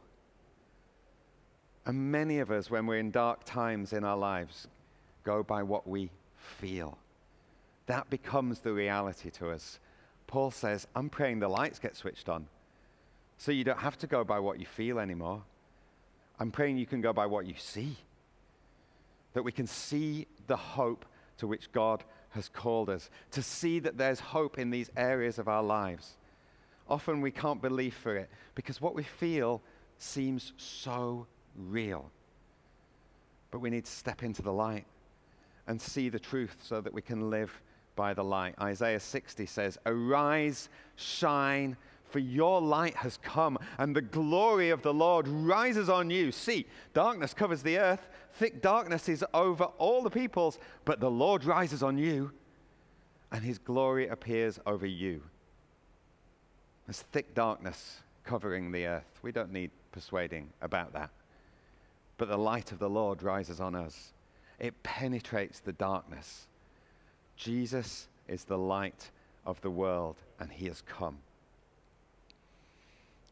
And 1.87 2.11
many 2.11 2.39
of 2.39 2.51
us, 2.51 2.69
when 2.69 2.85
we're 2.85 2.99
in 2.99 3.11
dark 3.11 3.45
times 3.45 3.93
in 3.93 4.03
our 4.03 4.17
lives, 4.17 4.67
go 5.23 5.41
by 5.41 5.63
what 5.63 5.87
we 5.87 6.09
feel. 6.35 6.97
That 7.85 8.09
becomes 8.09 8.59
the 8.59 8.73
reality 8.73 9.31
to 9.31 9.49
us. 9.51 9.79
Paul 10.27 10.51
says, 10.51 10.85
I'm 10.93 11.09
praying 11.09 11.39
the 11.39 11.47
lights 11.47 11.79
get 11.79 11.95
switched 11.95 12.27
on. 12.27 12.45
So 13.37 13.53
you 13.53 13.63
don't 13.63 13.79
have 13.79 13.97
to 13.99 14.07
go 14.07 14.25
by 14.25 14.37
what 14.39 14.59
you 14.59 14.65
feel 14.65 14.99
anymore. 14.99 15.41
I'm 16.41 16.51
praying 16.51 16.77
you 16.77 16.85
can 16.85 16.99
go 16.99 17.13
by 17.13 17.25
what 17.25 17.45
you 17.45 17.55
see. 17.57 17.95
That 19.31 19.43
we 19.43 19.53
can 19.53 19.65
see 19.65 20.27
the 20.47 20.57
hope 20.57 21.05
to 21.37 21.47
which 21.47 21.71
God 21.71 22.03
has 22.31 22.49
called 22.49 22.89
us, 22.89 23.09
to 23.31 23.41
see 23.41 23.79
that 23.79 23.97
there's 23.97 24.19
hope 24.19 24.59
in 24.59 24.71
these 24.71 24.91
areas 24.97 25.39
of 25.39 25.47
our 25.47 25.63
lives. 25.63 26.17
Often 26.89 27.21
we 27.21 27.31
can't 27.31 27.61
believe 27.61 27.93
for 27.93 28.17
it 28.17 28.29
because 28.55 28.81
what 28.81 28.93
we 28.93 29.03
feel 29.03 29.61
seems 29.97 30.51
so 30.57 31.27
real. 31.57 32.11
But 33.51 33.59
we 33.59 33.69
need 33.69 33.85
to 33.85 33.91
step 33.91 34.23
into 34.23 34.41
the 34.41 34.53
light 34.53 34.85
and 35.67 35.81
see 35.81 36.09
the 36.09 36.19
truth 36.19 36.57
so 36.61 36.81
that 36.81 36.93
we 36.93 37.01
can 37.01 37.29
live 37.29 37.61
by 37.95 38.13
the 38.13 38.23
light. 38.23 38.55
Isaiah 38.61 38.99
60 38.99 39.45
says, 39.45 39.77
Arise, 39.85 40.69
shine, 40.95 41.75
for 42.05 42.19
your 42.19 42.61
light 42.61 42.95
has 42.95 43.17
come, 43.17 43.57
and 43.77 43.95
the 43.95 44.01
glory 44.01 44.69
of 44.69 44.81
the 44.81 44.93
Lord 44.93 45.27
rises 45.27 45.89
on 45.89 46.09
you. 46.09 46.31
See, 46.31 46.65
darkness 46.93 47.33
covers 47.33 47.63
the 47.63 47.79
earth, 47.79 48.07
thick 48.33 48.61
darkness 48.61 49.09
is 49.09 49.25
over 49.33 49.65
all 49.77 50.03
the 50.03 50.09
peoples, 50.09 50.59
but 50.85 50.99
the 50.99 51.11
Lord 51.11 51.43
rises 51.43 51.83
on 51.83 51.97
you. 51.97 52.31
and 53.29 53.43
his 53.43 53.57
glory 53.57 54.07
appears 54.07 54.57
over 54.65 54.85
you. 54.85 55.21
There's 56.85 57.01
thick 57.01 57.35
darkness 57.35 57.99
covering 58.23 58.71
the 58.71 58.85
earth. 58.85 59.19
We 59.21 59.33
don't 59.33 59.51
need 59.51 59.71
persuading 59.91 60.49
about 60.61 60.93
that. 60.93 61.09
But 62.17 62.29
the 62.29 62.37
light 62.37 62.71
of 62.71 62.79
the 62.79 62.89
Lord 62.89 63.21
rises 63.21 63.59
on 63.59 63.75
us, 63.75 64.13
it 64.59 64.81
penetrates 64.83 65.59
the 65.59 65.73
darkness. 65.73 66.47
Jesus 67.35 68.07
is 68.27 68.43
the 68.43 68.57
light 68.57 69.11
of 69.45 69.61
the 69.61 69.69
world, 69.69 70.17
and 70.39 70.51
he 70.51 70.65
has 70.65 70.81
come. 70.81 71.19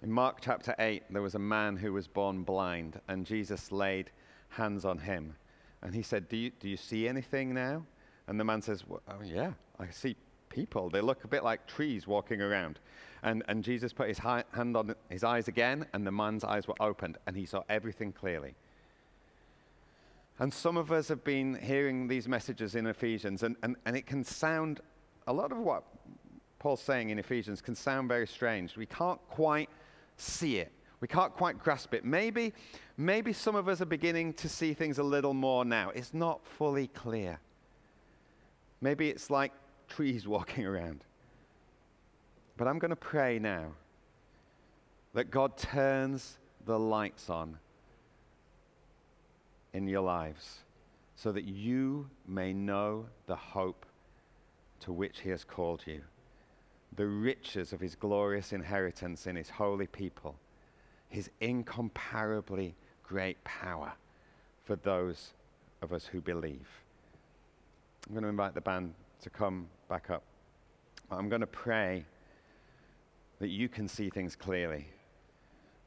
In 0.04 0.12
Mark 0.12 0.38
chapter 0.40 0.76
8, 0.78 1.04
there 1.10 1.22
was 1.22 1.36
a 1.36 1.40
man 1.40 1.78
who 1.78 1.92
was 1.94 2.08
born 2.08 2.44
blind, 2.44 3.00
and 3.08 3.26
Jesus 3.26 3.72
laid 3.72 4.12
hands 4.50 4.86
on 4.86 5.00
him. 5.00 5.36
And 5.82 5.96
he 5.96 6.04
said, 6.04 6.30
Do 6.30 6.38
you, 6.38 6.52
do 6.60 6.70
you 6.70 6.78
see 6.78 7.08
anything 7.08 7.54
now? 7.54 7.84
And 8.28 8.40
the 8.40 8.44
man 8.44 8.62
says, 8.62 8.88
well, 8.88 9.02
oh, 9.10 9.24
Yeah, 9.24 9.54
I 9.80 9.90
see 9.90 10.16
people. 10.50 10.90
They 10.90 11.02
look 11.02 11.24
a 11.24 11.28
bit 11.28 11.44
like 11.44 11.68
trees 11.68 12.08
walking 12.08 12.42
around. 12.42 12.80
And, 13.24 13.44
and 13.48 13.64
Jesus 13.64 13.94
put 13.94 14.08
his 14.08 14.18
hi- 14.18 14.44
hand 14.52 14.78
on 14.78 14.96
his 15.10 15.24
eyes 15.24 15.48
again, 15.48 15.86
and 15.94 16.06
the 16.06 16.12
man's 16.12 16.44
eyes 16.44 16.68
were 16.68 16.76
opened, 16.80 17.18
and 17.26 17.36
he 17.36 17.46
saw 17.46 17.64
everything 17.68 18.12
clearly. 18.12 18.56
And 20.40 20.54
some 20.54 20.76
of 20.76 20.92
us 20.92 21.08
have 21.08 21.24
been 21.24 21.56
hearing 21.56 22.08
these 22.08 22.28
messages 22.28 22.76
in 22.76 22.88
Ephesians, 22.88 23.44
and, 23.44 23.56
and, 23.64 23.78
and 23.86 23.96
it 23.96 24.06
can 24.06 24.24
sound, 24.24 24.82
a 25.28 25.34
lot 25.34 25.52
of 25.52 25.60
what 25.60 25.84
Paul's 26.60 26.82
saying 26.82 27.10
in 27.10 27.20
Ephesians 27.20 27.62
can 27.62 27.76
sound 27.76 28.10
very 28.10 28.28
strange. 28.28 28.76
We 28.76 28.86
can't 28.86 29.20
quite 29.30 29.70
see 30.18 30.58
it. 30.58 30.72
We 31.00 31.08
can't 31.08 31.34
quite 31.34 31.60
grasp 31.60 31.94
it. 31.94 32.04
Maybe, 32.04 32.54
maybe 32.98 33.32
some 33.32 33.56
of 33.56 33.70
us 33.70 33.80
are 33.82 33.86
beginning 33.86 34.34
to 34.34 34.50
see 34.50 34.74
things 34.74 34.98
a 34.98 35.04
little 35.04 35.34
more 35.34 35.64
now. 35.64 35.92
It's 35.92 36.14
not 36.14 36.46
fully 36.46 36.88
clear. 36.88 37.40
Maybe 38.82 39.10
it's 39.10 39.30
like 39.30 39.52
trees 39.88 40.28
walking 40.28 40.66
around. 40.66 41.04
But 42.58 42.68
I'm 42.68 42.80
going 42.80 42.90
to 42.90 42.96
pray 42.96 43.40
now 43.40 43.74
that 45.14 45.32
God 45.32 45.58
turns 45.58 46.38
the 46.66 46.80
lights 46.80 47.30
on 47.30 47.58
in 49.76 49.88
your 49.88 50.02
lives 50.02 50.60
so 51.18 51.34
that 51.34 51.44
you 51.44 52.10
may 52.28 52.54
know 52.54 53.06
the 53.28 53.36
hope 53.36 53.86
to 54.80 54.94
which 54.94 55.20
He 55.20 55.30
has 55.30 55.44
called 55.44 55.84
you, 55.86 56.02
the 56.96 57.06
riches 57.06 57.74
of 57.74 57.82
His 57.82 57.94
glorious 57.94 58.54
inheritance 58.54 59.28
in 59.28 59.36
His 59.36 59.50
holy 59.50 59.88
people, 59.88 60.36
His 61.10 61.30
incomparably 61.42 62.74
great 63.04 63.42
power 63.44 63.92
for 64.64 64.78
those 64.78 65.34
of 65.82 65.92
us 65.92 66.06
who 66.06 66.22
believe. 66.22 66.68
I'm 68.08 68.14
going 68.14 68.24
to 68.24 68.30
invite 68.30 68.54
the 68.54 68.62
band 68.62 68.94
to 69.24 69.30
come 69.30 69.68
back 69.90 70.10
up. 70.10 70.24
I'm 71.12 71.28
going 71.28 71.42
to 71.42 71.48
pray 71.48 72.06
that 73.40 73.50
you 73.50 73.68
can 73.68 73.90
see 73.90 74.10
things 74.10 74.36
clearly, 74.36 74.88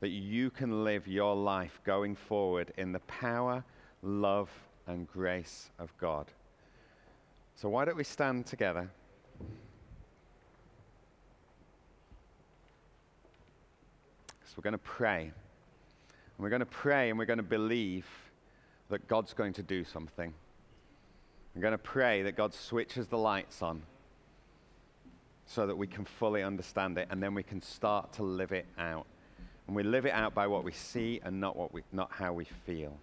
that 0.00 0.10
you 0.10 0.50
can 0.50 0.84
live 0.84 1.08
your 1.08 1.34
life 1.34 1.80
going 1.84 2.14
forward 2.14 2.72
in 2.76 2.92
the 2.92 3.00
power 3.00 3.64
love, 4.02 4.50
and 4.86 5.06
grace 5.06 5.70
of 5.78 5.96
God. 5.98 6.26
So, 7.54 7.68
why 7.68 7.84
don't 7.84 7.96
we 7.96 8.04
stand 8.04 8.46
together? 8.46 8.88
So, 14.44 14.54
we're 14.56 14.62
going 14.62 14.72
to 14.72 14.78
pray. 14.78 15.22
And 15.24 15.32
we're 16.38 16.50
going 16.50 16.60
to 16.60 16.66
pray 16.66 17.10
and 17.10 17.18
we're 17.18 17.26
going 17.26 17.38
to 17.38 17.42
believe 17.42 18.06
that 18.88 19.06
God's 19.08 19.34
going 19.34 19.52
to 19.54 19.62
do 19.62 19.84
something. 19.84 20.32
We're 21.54 21.62
going 21.62 21.72
to 21.72 21.78
pray 21.78 22.22
that 22.22 22.36
God 22.36 22.54
switches 22.54 23.08
the 23.08 23.18
lights 23.18 23.62
on 23.62 23.82
so 25.46 25.66
that 25.66 25.76
we 25.76 25.86
can 25.86 26.04
fully 26.04 26.42
understand 26.42 26.96
it 26.98 27.08
and 27.10 27.22
then 27.22 27.34
we 27.34 27.42
can 27.42 27.60
start 27.60 28.12
to 28.14 28.22
live 28.22 28.52
it 28.52 28.66
out. 28.78 29.06
And 29.66 29.76
we 29.76 29.82
live 29.82 30.06
it 30.06 30.12
out 30.12 30.34
by 30.34 30.46
what 30.46 30.64
we 30.64 30.72
see 30.72 31.20
and 31.24 31.40
not, 31.40 31.56
what 31.56 31.74
we, 31.74 31.82
not 31.92 32.10
how 32.12 32.32
we 32.32 32.44
feel. 32.44 32.96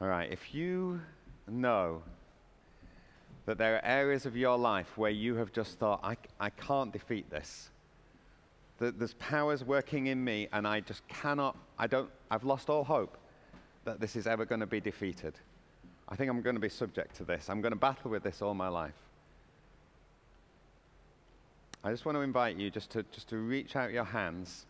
All 0.00 0.08
right, 0.08 0.30
if 0.30 0.54
you 0.54 1.00
know 1.46 2.02
that 3.46 3.58
there 3.58 3.76
are 3.76 3.84
areas 3.84 4.26
of 4.26 4.36
your 4.36 4.56
life 4.56 4.96
where 4.96 5.10
you 5.10 5.34
have 5.36 5.52
just 5.52 5.78
thought, 5.78 6.00
I, 6.02 6.16
I 6.40 6.50
can't 6.50 6.92
defeat 6.92 7.30
this. 7.30 7.70
That 8.78 8.98
there's 8.98 9.14
powers 9.14 9.62
working 9.62 10.08
in 10.08 10.24
me 10.24 10.48
and 10.52 10.66
I 10.66 10.80
just 10.80 11.06
cannot, 11.08 11.56
I 11.78 11.86
don't, 11.86 12.10
I've 12.30 12.44
lost 12.44 12.70
all 12.70 12.84
hope 12.84 13.16
that 13.84 14.00
this 14.00 14.16
is 14.16 14.26
ever 14.26 14.44
going 14.44 14.60
to 14.60 14.66
be 14.66 14.80
defeated. 14.80 15.34
I 16.08 16.16
think 16.16 16.30
I'm 16.30 16.42
going 16.42 16.56
to 16.56 16.60
be 16.60 16.68
subject 16.68 17.14
to 17.16 17.24
this. 17.24 17.48
I'm 17.48 17.60
going 17.60 17.72
to 17.72 17.78
battle 17.78 18.10
with 18.10 18.22
this 18.22 18.42
all 18.42 18.54
my 18.54 18.68
life. 18.68 18.94
I 21.84 21.90
just 21.90 22.04
want 22.04 22.16
to 22.16 22.22
invite 22.22 22.56
you 22.56 22.70
just 22.70 22.90
to, 22.92 23.04
just 23.12 23.28
to 23.28 23.36
reach 23.36 23.76
out 23.76 23.92
your 23.92 24.04
hands 24.04 24.66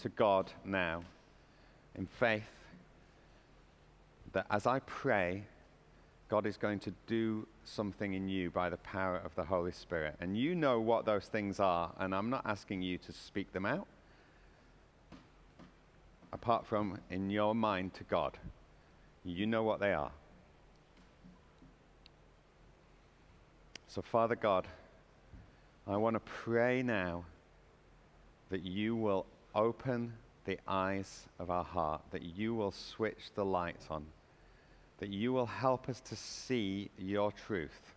to 0.00 0.08
God 0.08 0.50
now 0.64 1.04
in 1.94 2.06
faith 2.06 2.42
that 4.34 4.46
as 4.50 4.66
I 4.66 4.80
pray, 4.80 5.44
God 6.28 6.44
is 6.44 6.56
going 6.56 6.80
to 6.80 6.92
do 7.06 7.46
something 7.64 8.14
in 8.14 8.28
you 8.28 8.50
by 8.50 8.68
the 8.68 8.76
power 8.78 9.16
of 9.24 9.34
the 9.36 9.44
Holy 9.44 9.72
Spirit. 9.72 10.16
And 10.20 10.36
you 10.36 10.54
know 10.54 10.80
what 10.80 11.06
those 11.06 11.26
things 11.26 11.60
are, 11.60 11.92
and 11.98 12.14
I'm 12.14 12.28
not 12.28 12.42
asking 12.44 12.82
you 12.82 12.98
to 12.98 13.12
speak 13.12 13.52
them 13.52 13.64
out, 13.64 13.86
apart 16.32 16.66
from 16.66 16.98
in 17.10 17.30
your 17.30 17.54
mind 17.54 17.94
to 17.94 18.04
God. 18.04 18.36
You 19.24 19.46
know 19.46 19.62
what 19.62 19.80
they 19.80 19.92
are. 19.92 20.10
So, 23.86 24.02
Father 24.02 24.34
God, 24.34 24.66
I 25.86 25.96
want 25.96 26.16
to 26.16 26.20
pray 26.20 26.82
now 26.82 27.24
that 28.50 28.64
you 28.64 28.96
will 28.96 29.24
open 29.54 30.14
the 30.44 30.58
eyes 30.66 31.28
of 31.38 31.50
our 31.50 31.64
heart, 31.64 32.02
that 32.10 32.22
you 32.22 32.54
will 32.54 32.72
switch 32.72 33.30
the 33.36 33.44
lights 33.44 33.86
on 33.88 34.04
that 34.98 35.10
you 35.10 35.32
will 35.32 35.46
help 35.46 35.88
us 35.88 36.00
to 36.00 36.16
see 36.16 36.90
your 36.98 37.32
truth 37.32 37.94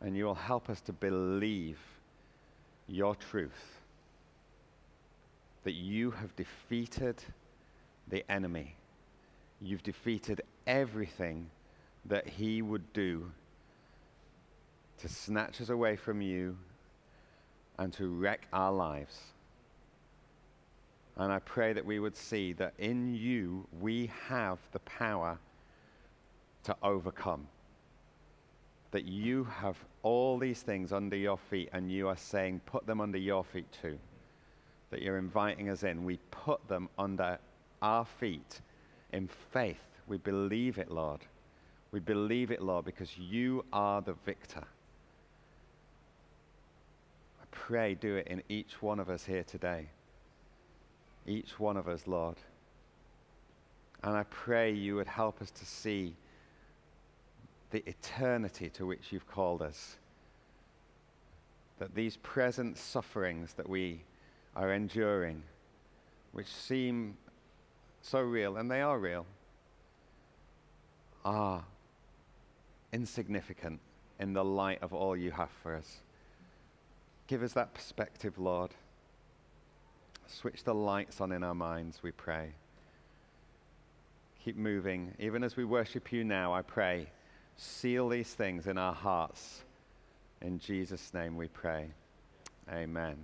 and 0.00 0.16
you 0.16 0.24
will 0.24 0.34
help 0.34 0.70
us 0.70 0.80
to 0.82 0.92
believe 0.92 1.78
your 2.86 3.14
truth. 3.14 3.80
That 5.64 5.72
you 5.72 6.10
have 6.12 6.34
defeated 6.36 7.16
the 8.08 8.24
enemy. 8.30 8.74
You've 9.60 9.82
defeated 9.82 10.42
everything 10.66 11.50
that 12.06 12.28
he 12.28 12.62
would 12.62 12.92
do 12.92 13.30
to 15.00 15.08
snatch 15.08 15.60
us 15.60 15.68
away 15.68 15.96
from 15.96 16.22
you 16.22 16.56
and 17.78 17.92
to 17.94 18.08
wreck 18.08 18.46
our 18.52 18.72
lives. 18.72 19.18
And 21.16 21.32
I 21.32 21.40
pray 21.40 21.72
that 21.72 21.84
we 21.84 21.98
would 21.98 22.16
see 22.16 22.52
that 22.54 22.74
in 22.78 23.14
you 23.14 23.66
we 23.80 24.10
have 24.28 24.58
the 24.72 24.78
power 24.80 25.38
to 26.68 26.76
overcome. 26.82 27.46
That 28.90 29.06
you 29.06 29.44
have 29.44 29.78
all 30.02 30.38
these 30.38 30.60
things 30.60 30.92
under 30.92 31.16
your 31.16 31.38
feet 31.38 31.70
and 31.72 31.90
you 31.90 32.08
are 32.08 32.16
saying, 32.16 32.60
put 32.66 32.86
them 32.86 33.00
under 33.00 33.16
your 33.16 33.42
feet 33.42 33.66
too. 33.80 33.98
That 34.90 35.00
you're 35.00 35.16
inviting 35.16 35.70
us 35.70 35.82
in. 35.82 36.04
We 36.04 36.18
put 36.30 36.66
them 36.68 36.90
under 36.98 37.38
our 37.80 38.04
feet 38.04 38.60
in 39.14 39.30
faith. 39.50 39.80
We 40.08 40.18
believe 40.18 40.76
it, 40.76 40.90
Lord. 40.90 41.20
We 41.90 42.00
believe 42.00 42.50
it, 42.50 42.60
Lord, 42.60 42.84
because 42.84 43.16
you 43.16 43.64
are 43.72 44.02
the 44.02 44.14
victor. 44.26 44.64
I 47.40 47.44
pray, 47.50 47.94
do 47.94 48.16
it 48.16 48.26
in 48.26 48.42
each 48.50 48.82
one 48.82 49.00
of 49.00 49.08
us 49.08 49.24
here 49.24 49.42
today. 49.42 49.88
Each 51.26 51.58
one 51.58 51.78
of 51.78 51.88
us, 51.88 52.06
Lord. 52.06 52.36
And 54.02 54.14
I 54.14 54.24
pray 54.24 54.70
you 54.70 54.96
would 54.96 55.06
help 55.06 55.40
us 55.40 55.50
to 55.50 55.64
see 55.64 56.14
the 57.70 57.82
eternity 57.86 58.70
to 58.70 58.86
which 58.86 59.12
you've 59.12 59.26
called 59.26 59.62
us. 59.62 59.96
That 61.78 61.94
these 61.94 62.16
present 62.18 62.76
sufferings 62.76 63.52
that 63.54 63.68
we 63.68 64.02
are 64.56 64.72
enduring, 64.72 65.42
which 66.32 66.48
seem 66.48 67.16
so 68.02 68.20
real, 68.20 68.56
and 68.56 68.70
they 68.70 68.80
are 68.80 68.98
real, 68.98 69.26
are 71.24 71.64
insignificant 72.92 73.80
in 74.18 74.32
the 74.32 74.44
light 74.44 74.82
of 74.82 74.92
all 74.92 75.16
you 75.16 75.30
have 75.30 75.50
for 75.62 75.76
us. 75.76 75.98
Give 77.26 77.42
us 77.42 77.52
that 77.52 77.74
perspective, 77.74 78.38
Lord. 78.38 78.70
Switch 80.26 80.64
the 80.64 80.74
lights 80.74 81.20
on 81.20 81.32
in 81.32 81.44
our 81.44 81.54
minds, 81.54 82.02
we 82.02 82.10
pray. 82.10 82.52
Keep 84.44 84.56
moving. 84.56 85.12
Even 85.18 85.44
as 85.44 85.56
we 85.56 85.64
worship 85.64 86.10
you 86.10 86.24
now, 86.24 86.54
I 86.54 86.62
pray 86.62 87.08
seal 87.58 88.08
these 88.08 88.32
things 88.32 88.66
in 88.66 88.78
our 88.78 88.94
hearts. 88.94 89.62
In 90.40 90.58
Jesus' 90.58 91.12
name 91.12 91.36
we 91.36 91.48
pray. 91.48 91.88
Amen. 92.72 93.16